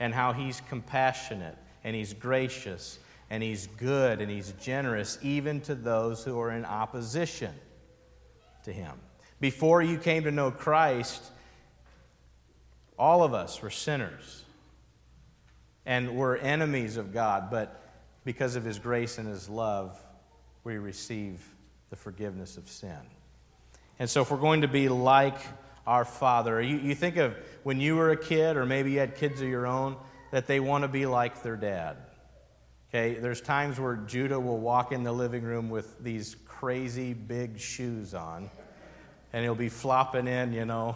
And 0.00 0.14
how 0.14 0.32
He's 0.32 0.60
compassionate 0.68 1.56
and 1.84 1.94
He's 1.94 2.14
gracious 2.14 2.98
and 3.30 3.42
He's 3.42 3.66
good 3.66 4.20
and 4.20 4.30
He's 4.30 4.52
generous, 4.60 5.18
even 5.22 5.60
to 5.62 5.74
those 5.74 6.24
who 6.24 6.38
are 6.40 6.50
in 6.50 6.64
opposition 6.64 7.54
to 8.64 8.72
Him. 8.72 8.92
Before 9.40 9.82
you 9.82 9.98
came 9.98 10.24
to 10.24 10.30
know 10.30 10.50
Christ, 10.50 11.22
all 12.98 13.22
of 13.22 13.34
us 13.34 13.62
were 13.62 13.70
sinners 13.70 14.44
and 15.86 16.16
were 16.16 16.36
enemies 16.36 16.96
of 16.96 17.12
God, 17.12 17.50
but 17.50 17.80
because 18.24 18.56
of 18.56 18.64
His 18.64 18.78
grace 18.78 19.18
and 19.18 19.28
His 19.28 19.48
love, 19.48 19.98
we 20.64 20.76
receive 20.76 21.40
the 21.90 21.96
forgiveness 21.96 22.56
of 22.56 22.68
sin. 22.68 22.98
And 23.98 24.08
so, 24.08 24.22
if 24.22 24.30
we're 24.30 24.36
going 24.36 24.60
to 24.60 24.68
be 24.68 24.88
like 24.88 25.38
our 25.88 26.04
Father, 26.04 26.60
you, 26.60 26.76
you 26.76 26.94
think 26.94 27.16
of 27.16 27.34
when 27.62 27.80
you 27.80 27.96
were 27.96 28.10
a 28.10 28.16
kid, 28.16 28.58
or 28.58 28.66
maybe 28.66 28.92
you 28.92 28.98
had 28.98 29.16
kids 29.16 29.40
of 29.40 29.48
your 29.48 29.66
own, 29.66 29.96
that 30.30 30.46
they 30.46 30.60
want 30.60 30.84
to 30.84 30.88
be 30.88 31.06
like 31.06 31.42
their 31.42 31.56
dad. 31.56 31.96
Okay, 32.90 33.14
there's 33.14 33.40
times 33.40 33.80
where 33.80 33.96
Judah 33.96 34.38
will 34.38 34.58
walk 34.58 34.92
in 34.92 35.02
the 35.02 35.12
living 35.12 35.42
room 35.42 35.70
with 35.70 35.98
these 36.02 36.36
crazy 36.46 37.14
big 37.14 37.58
shoes 37.58 38.12
on, 38.12 38.50
and 39.32 39.42
he'll 39.42 39.54
be 39.54 39.70
flopping 39.70 40.28
in, 40.28 40.52
you 40.52 40.66
know, 40.66 40.94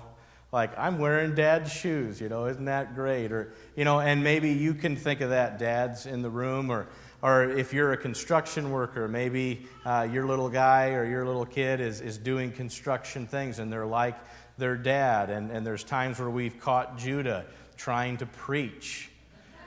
like, 0.52 0.78
I'm 0.78 0.98
wearing 0.98 1.34
dad's 1.34 1.72
shoes, 1.72 2.20
you 2.20 2.28
know, 2.28 2.44
isn't 2.44 2.66
that 2.66 2.94
great? 2.94 3.32
Or, 3.32 3.54
you 3.74 3.86
know, 3.86 4.00
and 4.00 4.22
maybe 4.22 4.50
you 4.50 4.74
can 4.74 4.96
think 4.96 5.22
of 5.22 5.30
that, 5.30 5.58
dads 5.58 6.04
in 6.04 6.20
the 6.20 6.28
room, 6.28 6.70
or, 6.70 6.88
or 7.22 7.44
if 7.44 7.72
you're 7.72 7.92
a 7.92 7.96
construction 7.96 8.70
worker, 8.70 9.08
maybe 9.08 9.66
uh, 9.86 10.06
your 10.12 10.26
little 10.26 10.50
guy 10.50 10.90
or 10.90 11.06
your 11.06 11.24
little 11.24 11.46
kid 11.46 11.80
is, 11.80 12.02
is 12.02 12.18
doing 12.18 12.52
construction 12.52 13.26
things 13.26 13.60
and 13.60 13.72
they're 13.72 13.86
like 13.86 14.18
their 14.58 14.76
dad. 14.76 15.30
And, 15.30 15.50
and 15.50 15.66
there's 15.66 15.84
times 15.84 16.18
where 16.18 16.30
we've 16.30 16.58
caught 16.60 16.98
Judah 16.98 17.44
trying 17.76 18.16
to 18.18 18.26
preach. 18.26 19.10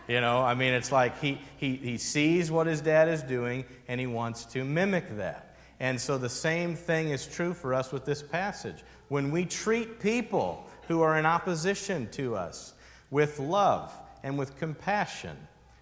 You 0.08 0.21
know, 0.21 0.41
I 0.41 0.54
mean, 0.54 0.74
it's 0.74 0.91
like 0.91 1.19
he, 1.19 1.39
he, 1.58 1.76
he 1.76 1.98
sees 1.98 2.52
what 2.52 2.67
his 2.67 2.82
dad 2.82 3.10
is 3.10 3.24
doing 3.24 3.65
and 3.88 4.00
he 4.00 4.08
wants 4.08 4.45
to 4.45 4.63
mimic 4.63 5.17
that. 5.17 5.56
And 5.80 6.00
so 6.00 6.17
the 6.17 6.30
same 6.30 6.76
thing 6.76 7.10
is 7.10 7.28
true 7.28 7.54
for 7.54 7.74
us 7.74 7.91
with 7.91 8.06
this 8.06 8.21
passage. 8.21 8.84
When 9.10 9.32
we 9.32 9.45
treat 9.45 10.00
people 10.00 10.65
who 10.88 11.02
are 11.02 11.17
in 11.17 11.26
opposition 11.26 12.08
to 12.12 12.36
us 12.36 12.74
with 13.10 13.39
love 13.39 13.93
and 14.24 14.38
with 14.38 14.58
compassion 14.58 15.36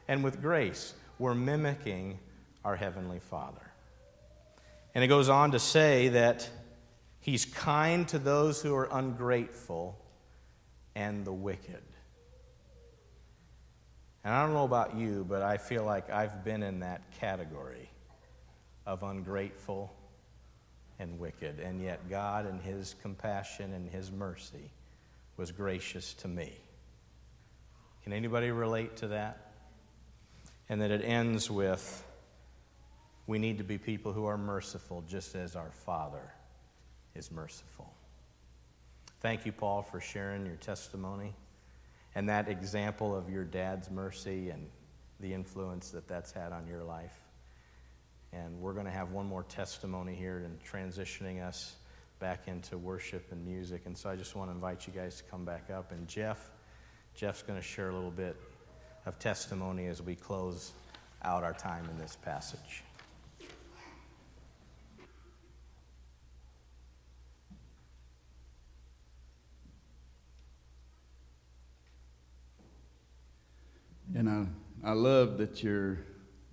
and 0.08 0.24
with 0.24 0.42
grace, 0.42 0.94
we're 1.20 1.36
mimicking 1.36 2.18
our 2.66 2.76
Heavenly 2.76 3.20
Father. 3.20 3.72
And 4.96 5.04
it 5.04 5.08
goes 5.08 5.30
on 5.30 5.52
to 5.52 5.60
say 5.60 6.10
that 6.10 6.50
He's 7.24 7.46
kind 7.46 8.06
to 8.10 8.20
those 8.20 8.62
who 8.62 8.76
are 8.76 8.90
ungrateful 8.92 9.98
and 10.94 11.24
the 11.24 11.32
wicked. 11.32 11.82
And 14.26 14.34
I 14.34 14.46
don't 14.46 14.54
know 14.54 14.66
about 14.66 14.98
you, 14.98 15.26
but 15.30 15.42
I 15.42 15.58
feel 15.58 15.86
like 15.86 16.10
I've 16.10 16.44
been 16.44 16.62
in 16.62 16.82
that 16.82 17.02
category 17.22 17.90
of 18.86 19.04
ungrateful 19.04 19.96
and 21.00 21.18
wicked. 21.18 21.62
And 21.62 21.82
yet, 21.82 22.10
God, 22.10 22.46
in 22.46 22.60
His 22.60 22.94
compassion 23.02 23.72
and 23.72 23.90
His 23.90 24.12
mercy, 24.12 24.70
was 25.38 25.50
gracious 25.50 26.14
to 26.16 26.28
me. 26.28 26.52
Can 28.04 28.12
anybody 28.12 28.52
relate 28.52 28.98
to 28.98 29.08
that? 29.08 29.54
And 30.68 30.82
that 30.82 30.92
it 30.92 31.06
ends 31.06 31.50
with 31.50 32.04
we 33.28 33.40
need 33.40 33.60
to 33.60 33.64
be 33.64 33.78
people 33.78 34.12
who 34.12 34.26
are 34.26 34.38
merciful, 34.38 35.06
just 35.08 35.36
as 35.36 35.56
our 35.56 35.72
Father 35.72 36.34
is 37.16 37.32
merciful. 37.32 37.94
Thank 39.22 39.46
you, 39.46 39.52
Paul, 39.52 39.82
for 39.82 40.00
sharing 40.00 40.46
your 40.46 40.56
testimony 40.56 41.34
and 42.16 42.30
that 42.30 42.50
example 42.50 43.16
of 43.16 43.30
your 43.30 43.44
dad's 43.44 43.90
mercy 43.90 44.50
and 44.50 44.68
the 45.20 45.34
influence 45.34 45.90
that 45.92 46.08
that's 46.08 46.32
had 46.32 46.52
on 46.52 46.68
your 46.68 46.84
life. 46.84 47.18
And 48.32 48.60
we're 48.60 48.74
going 48.74 48.86
to 48.86 48.92
have 48.92 49.12
one 49.12 49.26
more 49.26 49.44
testimony 49.44 50.16
here 50.16 50.44
in 50.46 50.58
transitioning 50.68 51.42
us 51.42 51.76
back 52.20 52.48
into 52.48 52.78
worship 52.78 53.32
and 53.32 53.46
music. 53.46 53.84
And 53.86 53.98
so 53.98 54.10
I 54.10 54.16
just 54.16 54.36
want 54.36 54.50
to 54.50 54.56
invite 54.56 54.88
you 54.88 54.94
guys 54.94 55.18
to 55.18 55.24
come 55.24 55.46
back 55.46 55.70
up. 55.70 55.92
And 55.92 56.08
Jeff, 56.08 56.52
Jeff's 57.16 57.44
going 57.44 57.60
to 57.60 57.66
share 57.66 57.90
a 57.90 57.94
little 57.94 58.12
bit 58.12 58.36
of 59.06 59.20
testimony 59.20 59.88
as 59.88 60.02
we 60.02 60.16
close 60.16 60.72
out 61.24 61.44
our 61.44 61.54
time 61.54 61.86
in 61.90 61.98
this 61.98 62.18
passage. 62.24 62.84
And 74.16 74.48
I, 74.84 74.92
love 74.92 75.38
that 75.38 75.64
your 75.64 76.00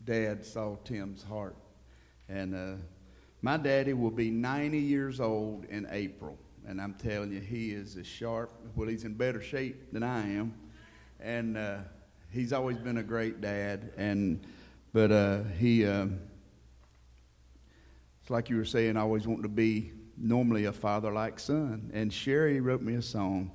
dad 0.05 0.45
saw 0.45 0.77
Tim's 0.85 1.23
heart. 1.23 1.57
And 2.29 2.55
uh, 2.55 2.83
my 3.43 3.57
daddy 3.57 3.93
will 3.93 4.11
be 4.11 4.31
90 4.31 4.79
years 4.79 5.21
old 5.21 5.65
in 5.65 5.87
April, 5.91 6.39
and 6.67 6.81
I'm 6.81 6.95
telling 6.95 7.33
you, 7.33 7.41
he 7.41 7.71
is 7.71 7.97
as 7.97 8.07
sharp. 8.07 8.53
Well, 8.77 8.89
he's 8.89 9.05
in 9.05 9.15
better 9.15 9.43
shape 9.43 9.93
than 9.93 10.03
I 10.03 10.21
am, 10.21 10.55
and 11.19 11.57
uh, 11.57 11.79
he's 12.31 12.53
always 12.53 12.79
been 12.79 12.99
a 12.99 13.03
great 13.03 13.41
dad. 13.41 13.93
And 13.97 14.47
but 14.93 15.13
uh, 15.13 15.43
he, 15.59 15.87
uh, 15.87 16.07
it's 18.21 18.31
like 18.31 18.51
you 18.51 18.57
were 18.57 18.65
saying, 18.65 18.97
I 18.97 19.01
always 19.01 19.27
wanting 19.27 19.45
to 19.45 19.49
be 19.49 19.93
normally 20.17 20.65
a 20.65 20.73
father 20.73 21.13
like 21.13 21.39
son. 21.39 21.91
And 21.95 22.13
Sherry 22.13 22.61
wrote 22.61 22.83
me 22.83 22.95
a 22.95 23.03
song 23.03 23.53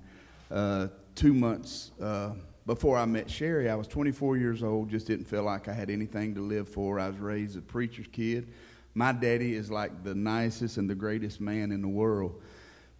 uh, 0.49 0.87
two 1.13 1.33
months 1.33 1.91
uh, 2.01 2.31
before 2.65 2.97
I 2.97 3.05
met 3.05 3.29
Sherry. 3.29 3.69
I 3.69 3.75
was 3.75 3.87
24 3.87 4.37
years 4.37 4.63
old, 4.63 4.89
just 4.89 5.07
didn't 5.07 5.25
feel 5.25 5.43
like 5.43 5.67
I 5.67 5.73
had 5.73 5.89
anything 5.89 6.35
to 6.35 6.41
live 6.41 6.67
for. 6.67 6.99
I 6.99 7.07
was 7.07 7.17
raised 7.17 7.57
a 7.57 7.61
preacher's 7.61 8.07
kid 8.07 8.51
my 8.95 9.11
daddy 9.11 9.53
is 9.53 9.69
like 9.69 10.03
the 10.03 10.15
nicest 10.15 10.77
and 10.77 10.89
the 10.89 10.95
greatest 10.95 11.41
man 11.41 11.71
in 11.71 11.81
the 11.81 11.87
world. 11.87 12.41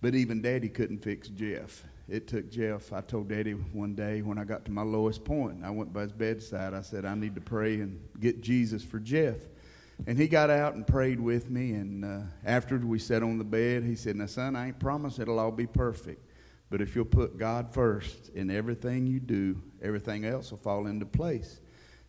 But 0.02 0.14
even 0.14 0.42
daddy 0.42 0.68
couldn't 0.68 1.00
fix 1.00 1.30
Jeff. 1.30 1.84
It 2.08 2.28
took 2.28 2.52
Jeff. 2.52 2.94
I 2.94 3.02
told 3.02 3.30
daddy 3.30 3.54
one 3.54 3.96
day 3.96 4.22
when 4.22 4.38
I 4.38 4.44
got 4.44 4.66
to 4.66 4.72
my 4.72 4.84
lowest 4.84 5.24
point, 5.24 5.64
I 5.64 5.72
went 5.72 5.94
by 5.94 6.02
his 6.02 6.12
bedside. 6.12 6.74
I 6.74 6.82
said, 6.82 7.06
I 7.06 7.16
need 7.16 7.34
to 7.36 7.42
pray 7.42 7.76
and 7.76 8.00
get 8.20 8.42
Jesus 8.42 8.84
for 8.84 9.00
Jeff. 9.00 9.38
And 10.06 10.18
he 10.18 10.28
got 10.28 10.50
out 10.50 10.76
and 10.76 10.86
prayed 10.86 11.22
with 11.22 11.50
me. 11.50 11.72
And 11.72 12.04
uh, 12.04 12.20
after 12.44 12.78
we 12.78 13.00
sat 13.00 13.24
on 13.24 13.38
the 13.38 13.46
bed, 13.46 13.84
he 13.86 13.96
said, 13.96 14.18
Now, 14.18 14.26
son, 14.26 14.58
I 14.58 14.68
ain't 14.68 14.80
promised 14.80 15.20
it'll 15.20 15.40
all 15.40 15.52
be 15.52 15.66
perfect. 15.66 16.25
But 16.70 16.82
if 16.82 16.96
you'll 16.96 17.06
put 17.06 17.38
God 17.38 17.74
first 17.74 18.30
in 18.30 18.50
everything 18.50 19.06
you 19.08 19.20
do, 19.20 19.62
everything 19.82 20.26
else 20.26 20.52
will 20.52 20.58
fall 20.58 20.88
into 20.88 21.06
place. 21.06 21.62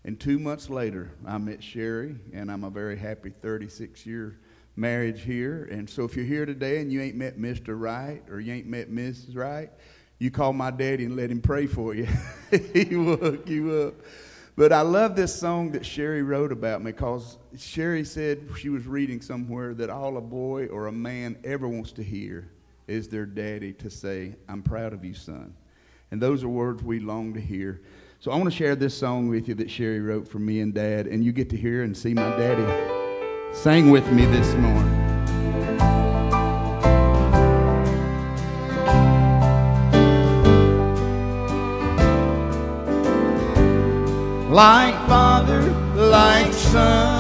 And 0.05 0.19
two 0.19 0.39
months 0.39 0.71
later, 0.71 1.11
I 1.27 1.37
met 1.39 1.63
Sherry, 1.63 2.17
and 2.33 2.51
I'm 2.51 2.65
a 2.65 2.71
very 2.71 2.97
happy 2.97 3.31
36 3.31 4.07
year 4.07 4.39
marriage 4.77 5.23
here. 5.23 5.69
And 5.71 5.89
so 5.89 6.05
if 6.05 6.15
you're 6.15 6.25
here 6.25 6.47
today 6.47 6.81
and 6.81 6.93
you 6.93 7.01
ain't 7.01 7.17
met 7.17 7.39
Mr. 7.39 7.79
Wright 7.79 8.23
or 8.31 8.41
you 8.41 8.53
ain't 8.53 8.67
met 8.67 8.91
Mrs. 8.91 9.37
Wright, 9.37 9.71
you 10.19 10.31
call 10.31 10.53
my 10.53 10.71
daddy 10.71 11.05
and 11.05 11.17
let 11.17 11.31
him 11.31 11.41
pray 11.41 11.67
for 11.67 11.95
you. 11.95 12.07
he 12.73 12.97
will 12.97 13.17
hook 13.17 13.49
you 13.49 13.73
up. 13.73 13.95
But 14.55 14.73
I 14.73 14.81
love 14.81 15.17
this 15.17 15.35
song 15.35 15.73
that 15.73 15.85
Sherry 15.85 16.23
wrote 16.23 16.53
about 16.53 16.83
me 16.83 16.93
because 16.93 17.37
Sherry 17.59 18.05
said 18.05 18.49
she 18.59 18.71
was 18.71 18.87
reading 18.87 19.21
somewhere 19.21 19.75
that 19.75 19.91
all 19.91 20.17
a 20.17 20.23
boy 20.23 20.67
or 20.69 20.87
a 20.87 20.93
man 20.93 21.37
ever 21.45 21.69
wants 21.69 21.93
to 21.93 22.03
hear 22.03 22.51
is 22.87 23.09
their 23.09 23.27
daddy 23.27 23.73
to 23.75 23.91
say, 23.91 24.37
I'm 24.49 24.63
proud 24.63 24.93
of 24.93 25.05
you, 25.05 25.15
son. 25.15 25.55
And 26.11 26.21
those 26.21 26.45
are 26.45 26.49
words 26.49 26.83
we 26.83 27.01
long 27.01 27.35
to 27.35 27.41
hear. 27.41 27.83
So 28.21 28.31
I 28.31 28.37
want 28.37 28.45
to 28.45 28.57
share 28.57 28.77
this 28.77 28.97
song 28.97 29.29
with 29.29 29.49
you 29.49 29.55
that 29.57 29.71
Sherry 29.71 30.01
wrote 30.01 30.27
for 30.27 30.39
me 30.39 30.61
and 30.61 30.73
Dad, 30.73 31.07
and 31.07 31.25
you 31.25 31.33
get 31.33 31.51
to 31.51 31.57
hear 31.57 31.83
and 31.83 31.97
see 31.97 32.15
my 32.15 32.31
daddy 32.37 32.95
sing 33.53 33.91
with 33.91 34.11
me 34.13 34.25
this 34.27 34.55
morning. 34.55 34.93
Like 44.51 44.95
father, 45.07 45.63
like 45.95 46.53
son, 46.53 47.16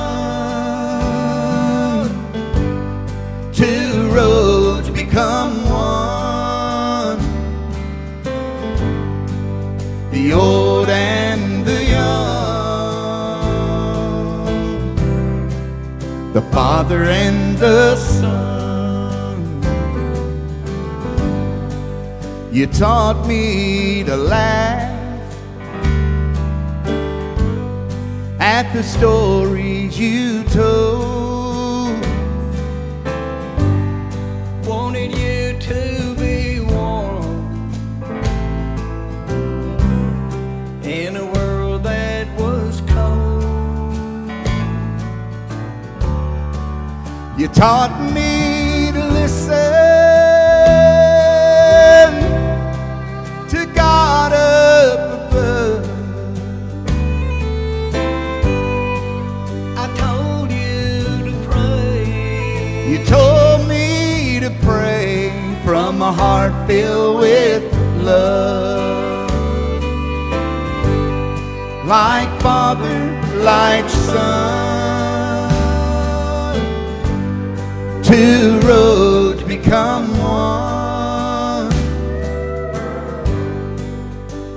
the 16.36 16.42
Father 16.52 17.04
and 17.04 17.56
the 17.56 17.96
Son. 17.96 19.62
You 22.52 22.66
taught 22.66 23.26
me 23.26 24.04
to 24.04 24.14
laugh 24.18 25.32
at 28.38 28.70
the 28.74 28.82
stories 28.82 29.98
you 29.98 30.44
told. 30.44 31.25
Taught 47.56 47.98
me 48.12 48.92
to 48.92 49.02
listen 49.14 49.48
to 53.48 53.64
God 53.74 54.34
up 54.34 55.30
above. 55.30 55.86
I 59.74 59.86
told 59.96 60.52
you 60.52 61.30
to 61.30 61.32
pray. 61.48 62.90
You 62.90 63.02
told 63.06 63.66
me 63.66 64.38
to 64.40 64.50
pray 64.60 65.30
from 65.64 66.02
a 66.02 66.12
heart 66.12 66.52
filled 66.66 67.20
with 67.20 67.62
love. 68.02 69.30
Like 71.86 72.28
Father, 72.42 72.98
like 73.42 73.88
Son. 73.88 74.55
Two 78.06 78.60
roads 78.60 79.42
become 79.42 80.16
one. 80.18 81.70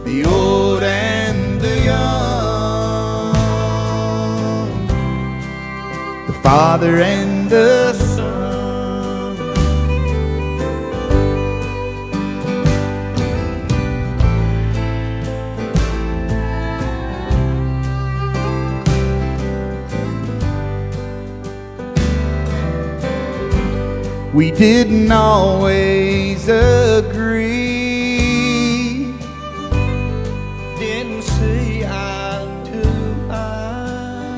The 0.05 0.23
old 0.23 0.83
and 0.83 1.59
the 1.59 1.81
young. 1.81 3.33
The 6.27 6.33
Father 6.43 6.97
and 6.97 7.49
the 7.49 7.88
We 24.39 24.47
didn't 24.51 25.11
always 25.11 26.47
agree. 26.47 27.43
Didn't 30.79 31.23
see 31.23 31.83
eye 31.83 32.47
to 32.69 32.81
eye. 33.29 34.37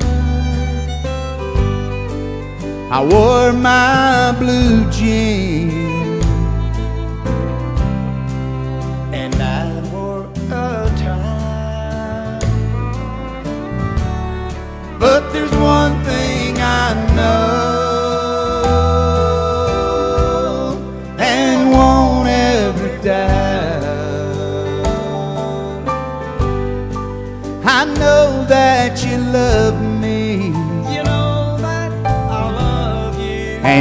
I 2.90 3.00
wore 3.04 3.52
my 3.52 4.34
blue 4.40 4.90
jeans. 4.90 5.51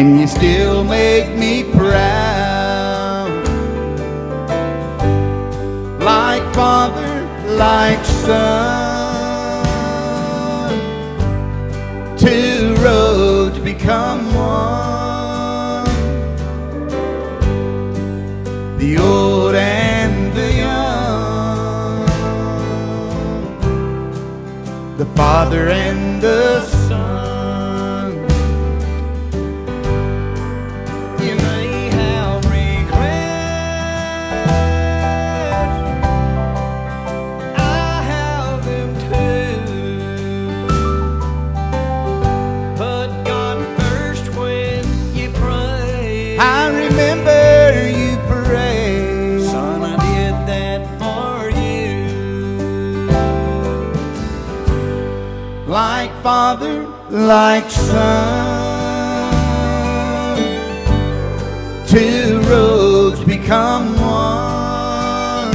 And 0.01 0.19
you 0.19 0.25
still 0.25 0.83
make 0.83 1.29
me 1.37 1.63
proud. 1.63 3.29
Like 6.01 6.41
father, 6.55 7.11
like 7.65 8.03
son. 8.03 8.41
Two 12.17 12.73
roads 12.83 13.59
become 13.59 14.33
one. 14.33 15.85
The 18.79 18.97
old 18.97 19.53
and 19.53 20.33
the 20.33 20.51
young. 20.65 22.07
The 24.97 25.05
father 25.15 25.69
and 25.69 26.10
like 57.31 57.71
son. 57.71 59.07
Two 61.87 62.41
roads 62.41 63.23
become 63.23 63.95
one. 63.95 65.51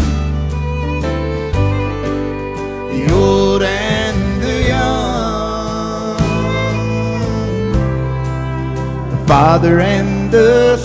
The 2.92 3.12
old 3.12 3.62
and 3.62 4.42
the 4.42 4.58
young. 4.68 6.16
The 9.10 9.20
father 9.26 9.80
and 9.80 10.30
the 10.30 10.78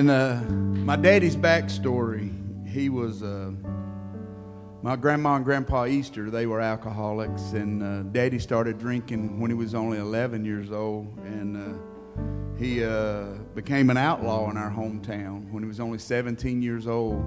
And 0.00 0.10
uh, 0.10 0.40
my 0.82 0.96
daddy's 0.96 1.36
backstory, 1.36 2.32
he 2.66 2.88
was, 2.88 3.22
uh, 3.22 3.50
my 4.80 4.96
grandma 4.96 5.34
and 5.34 5.44
grandpa 5.44 5.84
Easter, 5.84 6.30
they 6.30 6.46
were 6.46 6.62
alcoholics. 6.62 7.52
And 7.52 7.82
uh, 7.82 8.02
daddy 8.10 8.38
started 8.38 8.78
drinking 8.78 9.38
when 9.38 9.50
he 9.50 9.54
was 9.54 9.74
only 9.74 9.98
11 9.98 10.42
years 10.46 10.72
old. 10.72 11.14
And 11.18 11.54
uh, 11.54 12.58
he 12.58 12.82
uh, 12.82 13.24
became 13.54 13.90
an 13.90 13.98
outlaw 13.98 14.50
in 14.50 14.56
our 14.56 14.70
hometown 14.70 15.50
when 15.50 15.62
he 15.62 15.68
was 15.68 15.80
only 15.80 15.98
17 15.98 16.62
years 16.62 16.86
old. 16.86 17.22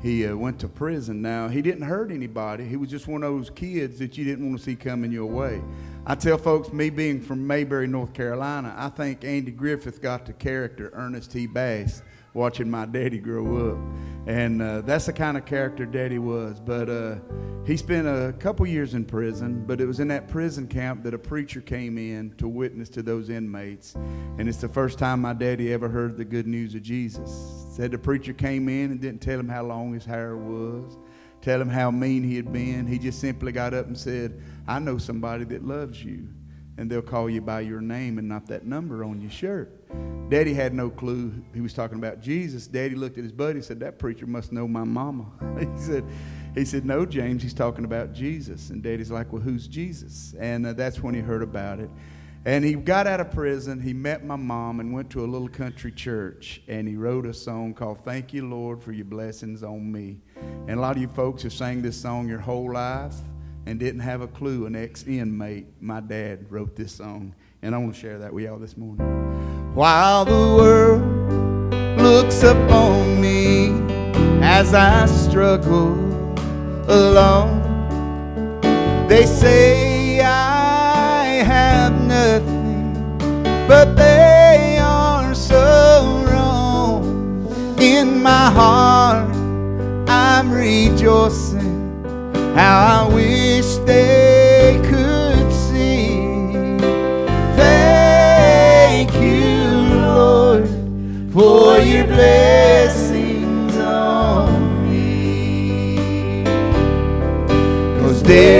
He 0.00 0.26
uh, 0.26 0.34
went 0.34 0.58
to 0.60 0.68
prison. 0.68 1.20
Now, 1.20 1.48
he 1.48 1.60
didn't 1.60 1.82
hurt 1.82 2.10
anybody. 2.10 2.64
He 2.64 2.76
was 2.76 2.88
just 2.88 3.06
one 3.06 3.22
of 3.22 3.34
those 3.34 3.50
kids 3.50 3.98
that 3.98 4.16
you 4.16 4.24
didn't 4.24 4.46
want 4.46 4.60
to 4.60 4.64
see 4.64 4.76
coming 4.76 5.12
your 5.12 5.26
way. 5.26 5.60
I 6.06 6.14
tell 6.14 6.38
folks, 6.38 6.72
me 6.72 6.88
being 6.88 7.20
from 7.20 7.46
Mayberry, 7.46 7.86
North 7.86 8.14
Carolina, 8.14 8.74
I 8.78 8.88
think 8.88 9.24
Andy 9.24 9.50
Griffith 9.50 10.00
got 10.00 10.24
the 10.24 10.32
character 10.32 10.90
Ernest 10.94 11.30
T. 11.30 11.46
Bass 11.46 12.02
watching 12.34 12.70
my 12.70 12.84
daddy 12.84 13.18
grow 13.18 13.70
up. 13.70 13.78
And 14.26 14.60
uh, 14.60 14.80
that's 14.82 15.06
the 15.06 15.12
kind 15.12 15.36
of 15.36 15.46
character 15.46 15.86
daddy 15.86 16.18
was. 16.18 16.58
But 16.60 16.88
uh, 16.88 17.16
he 17.64 17.76
spent 17.76 18.06
a 18.06 18.34
couple 18.38 18.66
years 18.66 18.94
in 18.94 19.04
prison, 19.04 19.64
but 19.66 19.80
it 19.80 19.86
was 19.86 20.00
in 20.00 20.08
that 20.08 20.28
prison 20.28 20.66
camp 20.66 21.02
that 21.04 21.14
a 21.14 21.18
preacher 21.18 21.60
came 21.60 21.96
in 21.96 22.34
to 22.36 22.48
witness 22.48 22.88
to 22.90 23.02
those 23.02 23.30
inmates. 23.30 23.94
And 23.94 24.48
it's 24.48 24.58
the 24.58 24.68
first 24.68 24.98
time 24.98 25.20
my 25.20 25.32
daddy 25.32 25.72
ever 25.72 25.88
heard 25.88 26.16
the 26.16 26.24
good 26.24 26.46
news 26.46 26.74
of 26.74 26.82
Jesus. 26.82 27.30
Said 27.70 27.90
the 27.90 27.98
preacher 27.98 28.32
came 28.32 28.68
in 28.68 28.90
and 28.90 29.00
didn't 29.00 29.20
tell 29.20 29.38
him 29.38 29.48
how 29.48 29.62
long 29.62 29.92
his 29.92 30.04
hair 30.04 30.36
was, 30.36 30.96
tell 31.40 31.60
him 31.60 31.68
how 31.68 31.90
mean 31.90 32.22
he 32.22 32.36
had 32.36 32.52
been. 32.52 32.86
He 32.86 32.98
just 32.98 33.20
simply 33.20 33.52
got 33.52 33.74
up 33.74 33.86
and 33.86 33.98
said, 33.98 34.40
I 34.66 34.78
know 34.78 34.96
somebody 34.96 35.44
that 35.44 35.64
loves 35.64 36.02
you, 36.02 36.28
and 36.78 36.90
they'll 36.90 37.02
call 37.02 37.28
you 37.28 37.40
by 37.40 37.60
your 37.60 37.80
name 37.80 38.18
and 38.18 38.28
not 38.28 38.46
that 38.46 38.64
number 38.64 39.04
on 39.04 39.20
your 39.20 39.30
shirt. 39.30 39.83
Daddy 40.28 40.54
had 40.54 40.72
no 40.72 40.88
clue 40.90 41.32
he 41.52 41.60
was 41.60 41.74
talking 41.74 41.98
about 41.98 42.20
Jesus. 42.20 42.66
Daddy 42.66 42.94
looked 42.94 43.18
at 43.18 43.24
his 43.24 43.32
buddy 43.32 43.58
and 43.58 43.64
said, 43.64 43.78
That 43.80 43.98
preacher 43.98 44.26
must 44.26 44.52
know 44.52 44.66
my 44.66 44.84
mama. 44.84 45.26
he 45.58 45.66
said, 45.80 46.04
he 46.54 46.64
said, 46.64 46.84
No, 46.84 47.04
James, 47.04 47.42
he's 47.42 47.54
talking 47.54 47.84
about 47.84 48.12
Jesus. 48.12 48.70
And 48.70 48.82
Daddy's 48.82 49.10
like, 49.10 49.32
Well, 49.32 49.42
who's 49.42 49.68
Jesus? 49.68 50.34
And 50.40 50.66
uh, 50.66 50.72
that's 50.72 51.00
when 51.00 51.14
he 51.14 51.20
heard 51.20 51.42
about 51.42 51.78
it. 51.78 51.90
And 52.46 52.64
he 52.64 52.74
got 52.74 53.06
out 53.06 53.20
of 53.20 53.30
prison. 53.30 53.80
He 53.80 53.92
met 53.92 54.24
my 54.24 54.36
mom 54.36 54.80
and 54.80 54.92
went 54.92 55.08
to 55.10 55.24
a 55.24 55.26
little 55.26 55.48
country 55.48 55.92
church. 55.92 56.62
And 56.68 56.86
he 56.86 56.96
wrote 56.96 57.26
a 57.26 57.32
song 57.32 57.72
called 57.72 58.04
Thank 58.04 58.34
You, 58.34 58.48
Lord, 58.48 58.82
for 58.82 58.92
Your 58.92 59.06
Blessings 59.06 59.62
on 59.62 59.90
Me. 59.90 60.18
And 60.66 60.72
a 60.72 60.80
lot 60.80 60.96
of 60.96 61.02
you 61.02 61.08
folks 61.08 61.42
have 61.42 61.52
sang 61.52 61.80
this 61.80 61.96
song 61.96 62.28
your 62.28 62.40
whole 62.40 62.72
life 62.72 63.14
and 63.66 63.78
didn't 63.78 64.00
have 64.00 64.20
a 64.20 64.28
clue. 64.28 64.66
An 64.66 64.76
ex 64.76 65.04
inmate, 65.04 65.66
my 65.80 66.00
dad, 66.00 66.50
wrote 66.50 66.76
this 66.76 66.92
song. 66.92 67.34
And 67.62 67.74
I 67.74 67.78
want 67.78 67.94
to 67.94 68.00
share 68.00 68.18
that 68.18 68.32
with 68.32 68.44
y'all 68.44 68.58
this 68.58 68.76
morning. 68.76 69.53
While 69.74 70.24
the 70.24 70.54
world 70.56 71.02
looks 72.00 72.44
upon 72.44 73.20
me 73.20 73.72
as 74.40 74.72
I 74.72 75.06
struggle 75.06 75.94
alone. 76.86 77.60
They 79.08 79.26
say 79.26 80.20
I 80.20 81.42
have 81.42 82.00
nothing, 82.06 82.94
but 83.66 83.96
they 83.96 84.78
are 84.80 85.34
so 85.34 86.24
wrong. 86.28 87.48
In 87.80 88.22
my 88.22 88.50
heart, 88.52 89.28
I'm 90.08 90.52
rejoicing. 90.52 91.82
How 92.54 93.08
I 93.08 93.12
wish 93.12 93.74
they 93.86 94.13
for 101.34 101.78
your 101.80 102.06
blessings 102.06 103.76
on 103.76 104.88
me. 104.88 106.44
Cause 107.98 108.22
there's 108.22 108.53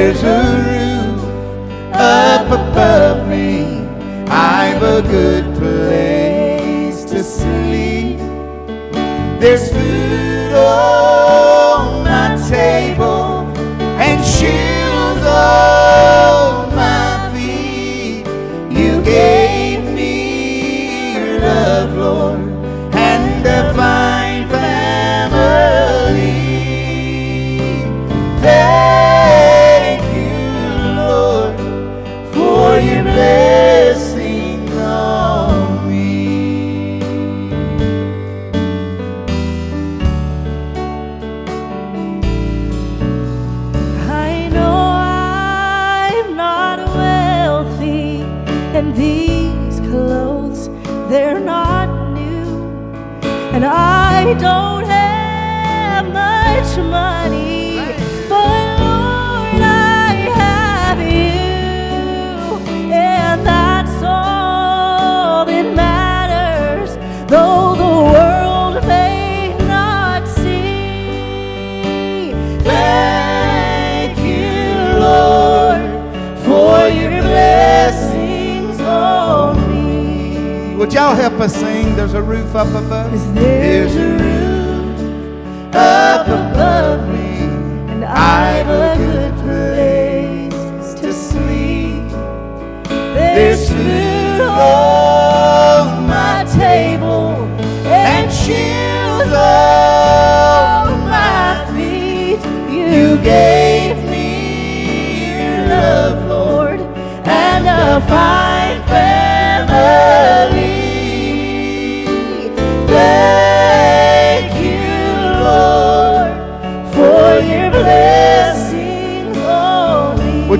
me. 81.31 81.39
Would 81.39 81.39
y'all 81.39 81.39
help 81.39 81.41
us 81.41 81.55
sing? 81.55 81.97
There's 81.97 82.15
a 82.15 82.23
roof 82.23 82.55
up 82.55 82.69
above. 82.69 83.11
'Cause 83.11 83.35
there's 83.35 84.14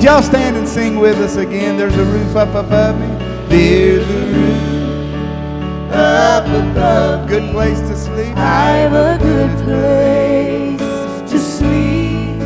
y'all 0.05 0.23
stand 0.23 0.55
and 0.55 0.69
sing 0.69 0.99
with 0.99 1.19
us 1.19 1.37
again? 1.37 1.79
There's 1.79 1.97
a 1.97 2.05
roof 2.05 2.37
up 2.37 2.51
above 2.51 3.01
me. 3.01 3.07
There's 3.49 4.07
a 4.07 4.27
roof 4.35 5.93
up 5.95 6.47
above. 6.47 7.27
Good 7.27 7.51
place 7.53 7.81
to 7.81 7.97
sleep. 7.97 8.37
I've 8.37 8.93
a 8.93 9.17
good 9.19 9.51
place 9.65 11.31
to 11.31 11.39
sleep. 11.39 12.39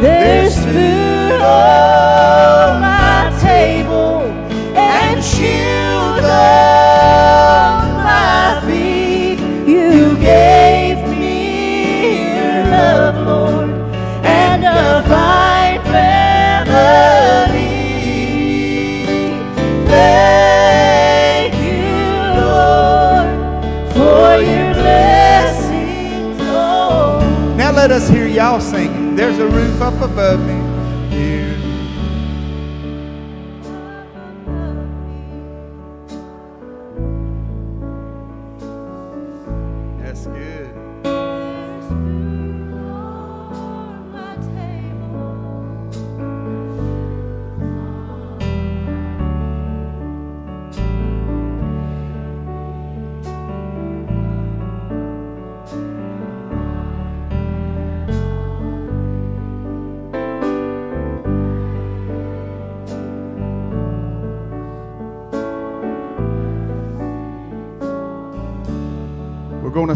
There's 0.00 0.56
food 0.56 1.40
on 1.40 2.61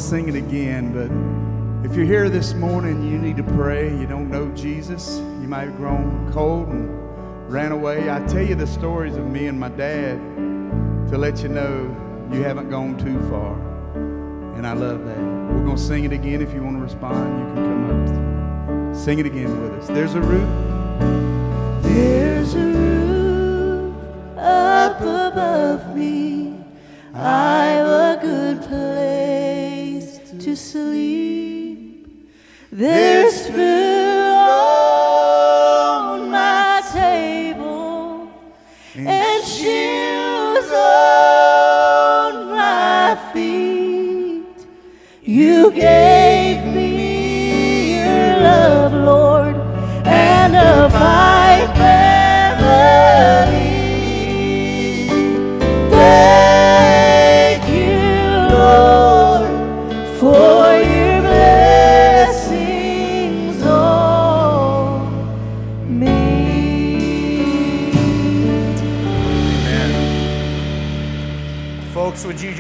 sing 0.07 0.29
it 0.29 0.37
again, 0.37 0.93
but 0.93 1.11
if 1.91 1.97
you're 1.97 2.07
here 2.07 2.31
this 2.31 2.55
morning, 2.55 3.03
you 3.03 3.19
need 3.19 3.37
to 3.39 3.43
pray. 3.43 3.89
You 3.89 4.07
don't 4.07 4.31
know 4.31 4.49
Jesus. 4.55 5.17
You 5.17 5.49
might 5.49 5.65
have 5.65 5.77
grown 5.77 6.31
cold 6.33 6.69
and 6.69 7.51
ran 7.51 7.73
away. 7.73 8.09
I 8.09 8.25
tell 8.27 8.43
you 8.43 8.55
the 8.55 8.69
stories 8.69 9.17
of 9.17 9.27
me 9.27 9.49
and 9.49 9.59
my 9.59 9.69
dad 9.69 10.21
to 11.11 11.19
let 11.19 11.43
you 11.43 11.49
know 11.49 12.29
you 12.33 12.41
haven't 12.41 12.71
gone 12.71 12.97
too 12.97 13.19
far. 13.29 13.55
And 14.55 14.65
I 14.65 14.75
love 14.75 15.05
that. 15.07 15.19
We're 15.19 15.65
going 15.65 15.75
to 15.75 15.83
sing 15.83 16.05
it 16.05 16.13
again. 16.13 16.41
If 16.41 16.55
you 16.55 16.63
want 16.63 16.77
to 16.77 16.83
respond, 16.83 17.41
you 17.41 17.55
can 17.55 17.65
come 17.65 18.91
up. 18.91 18.97
Sing 18.97 19.19
it 19.19 19.27
again 19.27 19.61
with 19.61 19.73
us. 19.73 19.89
There's 19.89 20.15
a 20.15 20.21
roof. 20.21 21.83
There's 21.83 22.55
a 22.55 22.59
roof 22.59 23.97
up 24.39 25.01
above 25.01 25.97
me. 25.97 26.61
I've 27.13 27.87
a 27.89 28.19
good 28.23 28.63
place 28.63 29.36
to 30.47 30.55
sleep. 30.55 32.07
There's 32.71 33.49
food 33.49 34.37
on 34.49 36.31
my 36.31 36.83
table 36.93 38.31
and 38.95 39.45
shoes 39.45 40.71
on 40.71 42.51
my 42.51 43.19
feet. 43.33 44.47
You 45.25 45.73
gave 45.73 46.65
me 46.73 47.97
your 47.99 48.41
love, 48.41 48.93
Lord, 48.93 49.57
and 50.07 50.55
a 50.55 50.89
fine 50.91 51.75
family. 51.75 53.56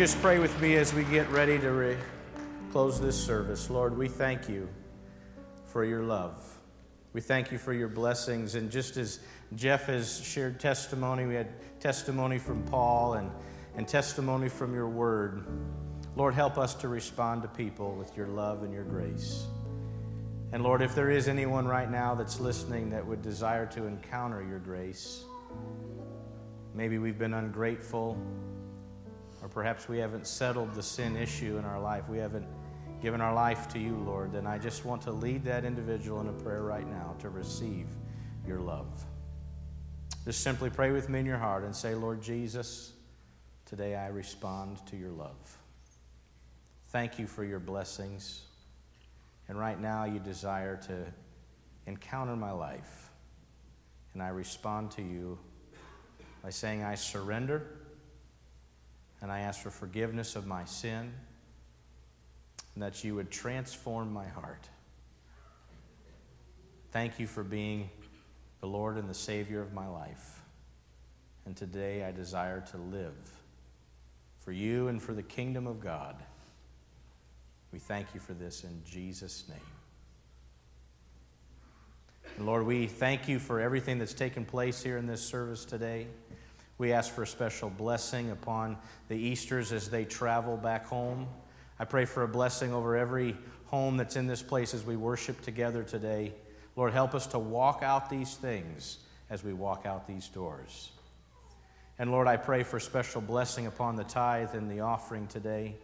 Just 0.07 0.23
pray 0.23 0.39
with 0.39 0.61
me 0.63 0.77
as 0.77 0.95
we 0.95 1.03
get 1.03 1.29
ready 1.31 1.59
to 1.59 1.73
re- 1.73 1.97
close 2.71 3.01
this 3.01 3.21
service? 3.21 3.69
Lord, 3.69 3.99
we 3.99 4.07
thank 4.07 4.49
you 4.49 4.69
for 5.65 5.85
your 5.85 6.05
love. 6.05 6.41
We 7.13 7.21
thank 7.21 7.51
you 7.51 7.59
for 7.59 7.73
your 7.73 7.89
blessings. 7.89 8.55
And 8.55 8.71
just 8.71 8.97
as 8.99 9.19
Jeff 9.57 9.87
has 9.87 10.21
shared 10.21 10.61
testimony, 10.61 11.27
we 11.27 11.35
had 11.35 11.49
testimony 11.81 12.39
from 12.39 12.63
Paul 12.67 13.15
and, 13.15 13.33
and 13.75 13.89
testimony 13.89 14.49
from 14.49 14.75
your 14.75 14.89
word. 14.89 15.45
Lord, 16.15 16.35
help 16.35 16.57
us 16.57 16.77
to 16.77 16.87
respond 16.87 17.43
to 17.43 17.49
people 17.49 17.97
with 17.97 18.17
your 18.17 18.29
love 18.29 18.63
and 18.63 18.73
your 18.73 18.85
grace. 18.85 19.47
And 20.53 20.63
Lord, 20.63 20.83
if 20.83 20.95
there 20.95 21.11
is 21.11 21.27
anyone 21.27 21.67
right 21.67 21.91
now 21.91 22.15
that's 22.15 22.39
listening 22.39 22.91
that 22.91 23.05
would 23.05 23.23
desire 23.23 23.67
to 23.67 23.87
encounter 23.87 24.41
your 24.41 24.61
grace, 24.61 25.25
maybe 26.77 26.99
we've 26.99 27.19
been 27.19 27.35
ungrateful, 27.35 28.17
or 29.47 29.49
perhaps 29.49 29.89
we 29.89 29.99
haven't 29.99 30.27
settled 30.27 30.75
the 30.75 30.83
sin 30.83 31.17
issue 31.17 31.57
in 31.57 31.65
our 31.65 31.81
life. 31.81 32.09
We 32.09 32.19
haven't 32.19 32.49
given 33.01 33.21
our 33.21 33.33
life 33.33 33.69
to 33.69 33.79
you, 33.79 33.95
Lord. 33.95 34.33
Then 34.33 34.45
I 34.45 34.59
just 34.59 34.85
want 34.85 35.03
to 35.03 35.13
lead 35.13 35.45
that 35.45 35.65
individual 35.65 36.21
in 36.21 36.27
a 36.27 36.33
prayer 36.33 36.63
right 36.63 36.85
now 36.85 37.15
to 37.21 37.29
receive 37.29 37.87
your 38.45 38.59
love. 38.59 39.05
Just 40.25 40.41
simply 40.41 40.69
pray 40.69 40.91
with 40.91 41.09
me 41.09 41.21
in 41.21 41.27
your 41.27 41.39
heart 41.39 41.63
and 41.63 41.77
say, 41.77 41.95
Lord 41.95 42.21
Jesus, 42.21 42.95
today 43.67 43.95
I 43.95 44.09
respond 44.09 44.85
to 44.87 44.97
your 44.97 45.13
love. 45.13 45.57
Thank 46.89 47.17
you 47.17 47.29
for 47.29 47.45
your 47.45 47.61
blessings. 47.61 48.43
And 49.49 49.57
right 49.57 49.81
now 49.81 50.07
you 50.07 50.19
desire 50.19 50.77
to 50.89 51.05
encounter 51.87 52.35
my 52.35 52.51
life. 52.51 53.11
And 54.13 54.21
I 54.21 54.31
respond 54.31 54.91
to 54.93 55.03
you 55.03 55.39
by 56.43 56.51
saying, 56.51 56.83
I 56.83 56.97
surrender 56.97 57.76
and 59.27 59.33
I 59.33 59.41
ask 59.41 59.61
for 59.61 59.71
forgiveness 59.71 60.37
of 60.37 60.47
my 60.47 60.65
sin 60.67 61.13
and 62.75 62.83
that 62.85 63.03
you 63.03 63.17
would 63.17 63.29
transform 63.29 64.13
my 64.13 64.29
heart. 64.29 64.69
Thank 66.93 67.19
you 67.19 67.27
for 67.27 67.43
being 67.43 67.91
the 68.61 68.69
Lord 68.69 68.97
and 68.97 69.11
the 69.11 69.15
Savior 69.15 69.61
of 69.61 69.73
my 69.73 69.89
life. 69.89 70.43
And 71.45 71.57
today 71.57 72.05
I 72.05 72.13
desire 72.13 72.61
to 72.71 72.77
live 72.77 73.17
for 74.39 74.53
you 74.53 74.87
and 74.87 75.03
for 75.03 75.13
the 75.13 75.25
kingdom 75.25 75.67
of 75.67 75.81
God. 75.81 76.15
We 77.73 77.81
thank 77.81 78.15
you 78.15 78.21
for 78.21 78.33
this 78.33 78.63
in 78.63 78.81
Jesus' 78.89 79.49
name. 79.49 79.59
And 82.37 82.47
Lord, 82.47 82.65
we 82.65 82.87
thank 82.87 83.27
you 83.27 83.41
for 83.41 83.59
everything 83.61 83.99
that's 83.99 84.15
taken 84.15 84.45
place 84.45 84.85
here 84.85 84.99
in 84.99 85.09
this 85.09 85.21
service 85.21 85.65
today. 85.65 86.07
We 86.79 86.93
ask 86.93 87.13
for 87.13 87.23
a 87.23 87.27
special 87.27 87.71
blessing 87.71 88.31
upon 88.31 88.77
the 89.09 89.17
Easters 89.17 89.73
as 89.73 89.89
they 89.89 90.05
travel 90.05 90.57
back 90.57 90.87
home. 90.87 91.27
I 91.79 91.85
pray 91.85 92.05
for 92.05 92.23
a 92.23 92.29
blessing 92.29 92.73
over 92.73 92.97
every 92.97 93.37
home 93.67 93.97
that's 93.97 94.17
in 94.17 94.27
this 94.27 94.43
place 94.43 94.75
as 94.75 94.85
we 94.85 94.97
worship 94.97 95.41
together 95.41 95.83
today. 95.83 96.35
Lord, 96.77 96.93
help 96.93 97.15
us 97.15 97.27
to 97.29 97.39
walk 97.39 97.83
out 97.83 98.11
these 98.11 98.35
things 98.35 98.99
as 99.31 99.43
we 99.43 99.53
walk 99.53 99.87
out 99.87 100.07
these 100.07 100.29
doors. 100.29 100.91
And 101.99 102.11
Lord, 102.11 102.29
I 102.29 102.37
pray 102.37 102.63
for 102.63 102.79
special 102.79 103.23
blessing 103.23 103.67
upon 103.67 103.97
the 103.97 104.05
tithe 104.05 104.55
and 104.55 104.71
the 104.71 104.81
offering 104.81 105.27
today. 105.29 105.77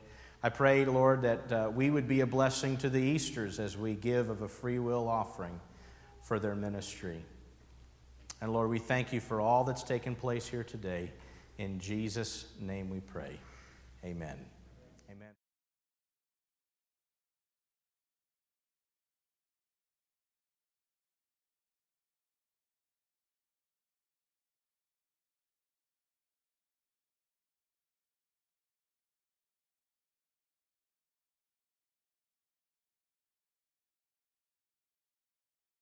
I 0.43 0.51
pray, 0.51 0.85
Lord, 0.85 1.23
that 1.23 1.53
uh, 1.53 1.71
we 1.75 1.89
would 1.89 2.07
be 2.07 2.21
a 2.21 2.27
blessing 2.27 2.77
to 2.79 2.91
the 2.91 3.01
Easters 3.01 3.59
as 3.59 3.79
we 3.79 3.95
give 3.95 4.29
of 4.29 4.43
a 4.43 4.49
free 4.49 4.79
will 4.79 5.09
offering 5.09 5.59
for 6.21 6.39
their 6.39 6.55
ministry. 6.55 7.25
And 8.43 8.53
Lord, 8.53 8.71
we 8.71 8.81
thank 8.81 9.13
you 9.13 9.21
for 9.21 9.41
all 9.41 9.63
that's 9.63 9.85
taken 9.85 10.17
place 10.17 10.49
here 10.49 10.65
today. 10.65 11.13
In 11.59 11.79
Jesus' 11.79 12.47
name 12.59 12.91
we 12.91 12.99
pray. 12.99 13.39
Amen. 14.05 14.37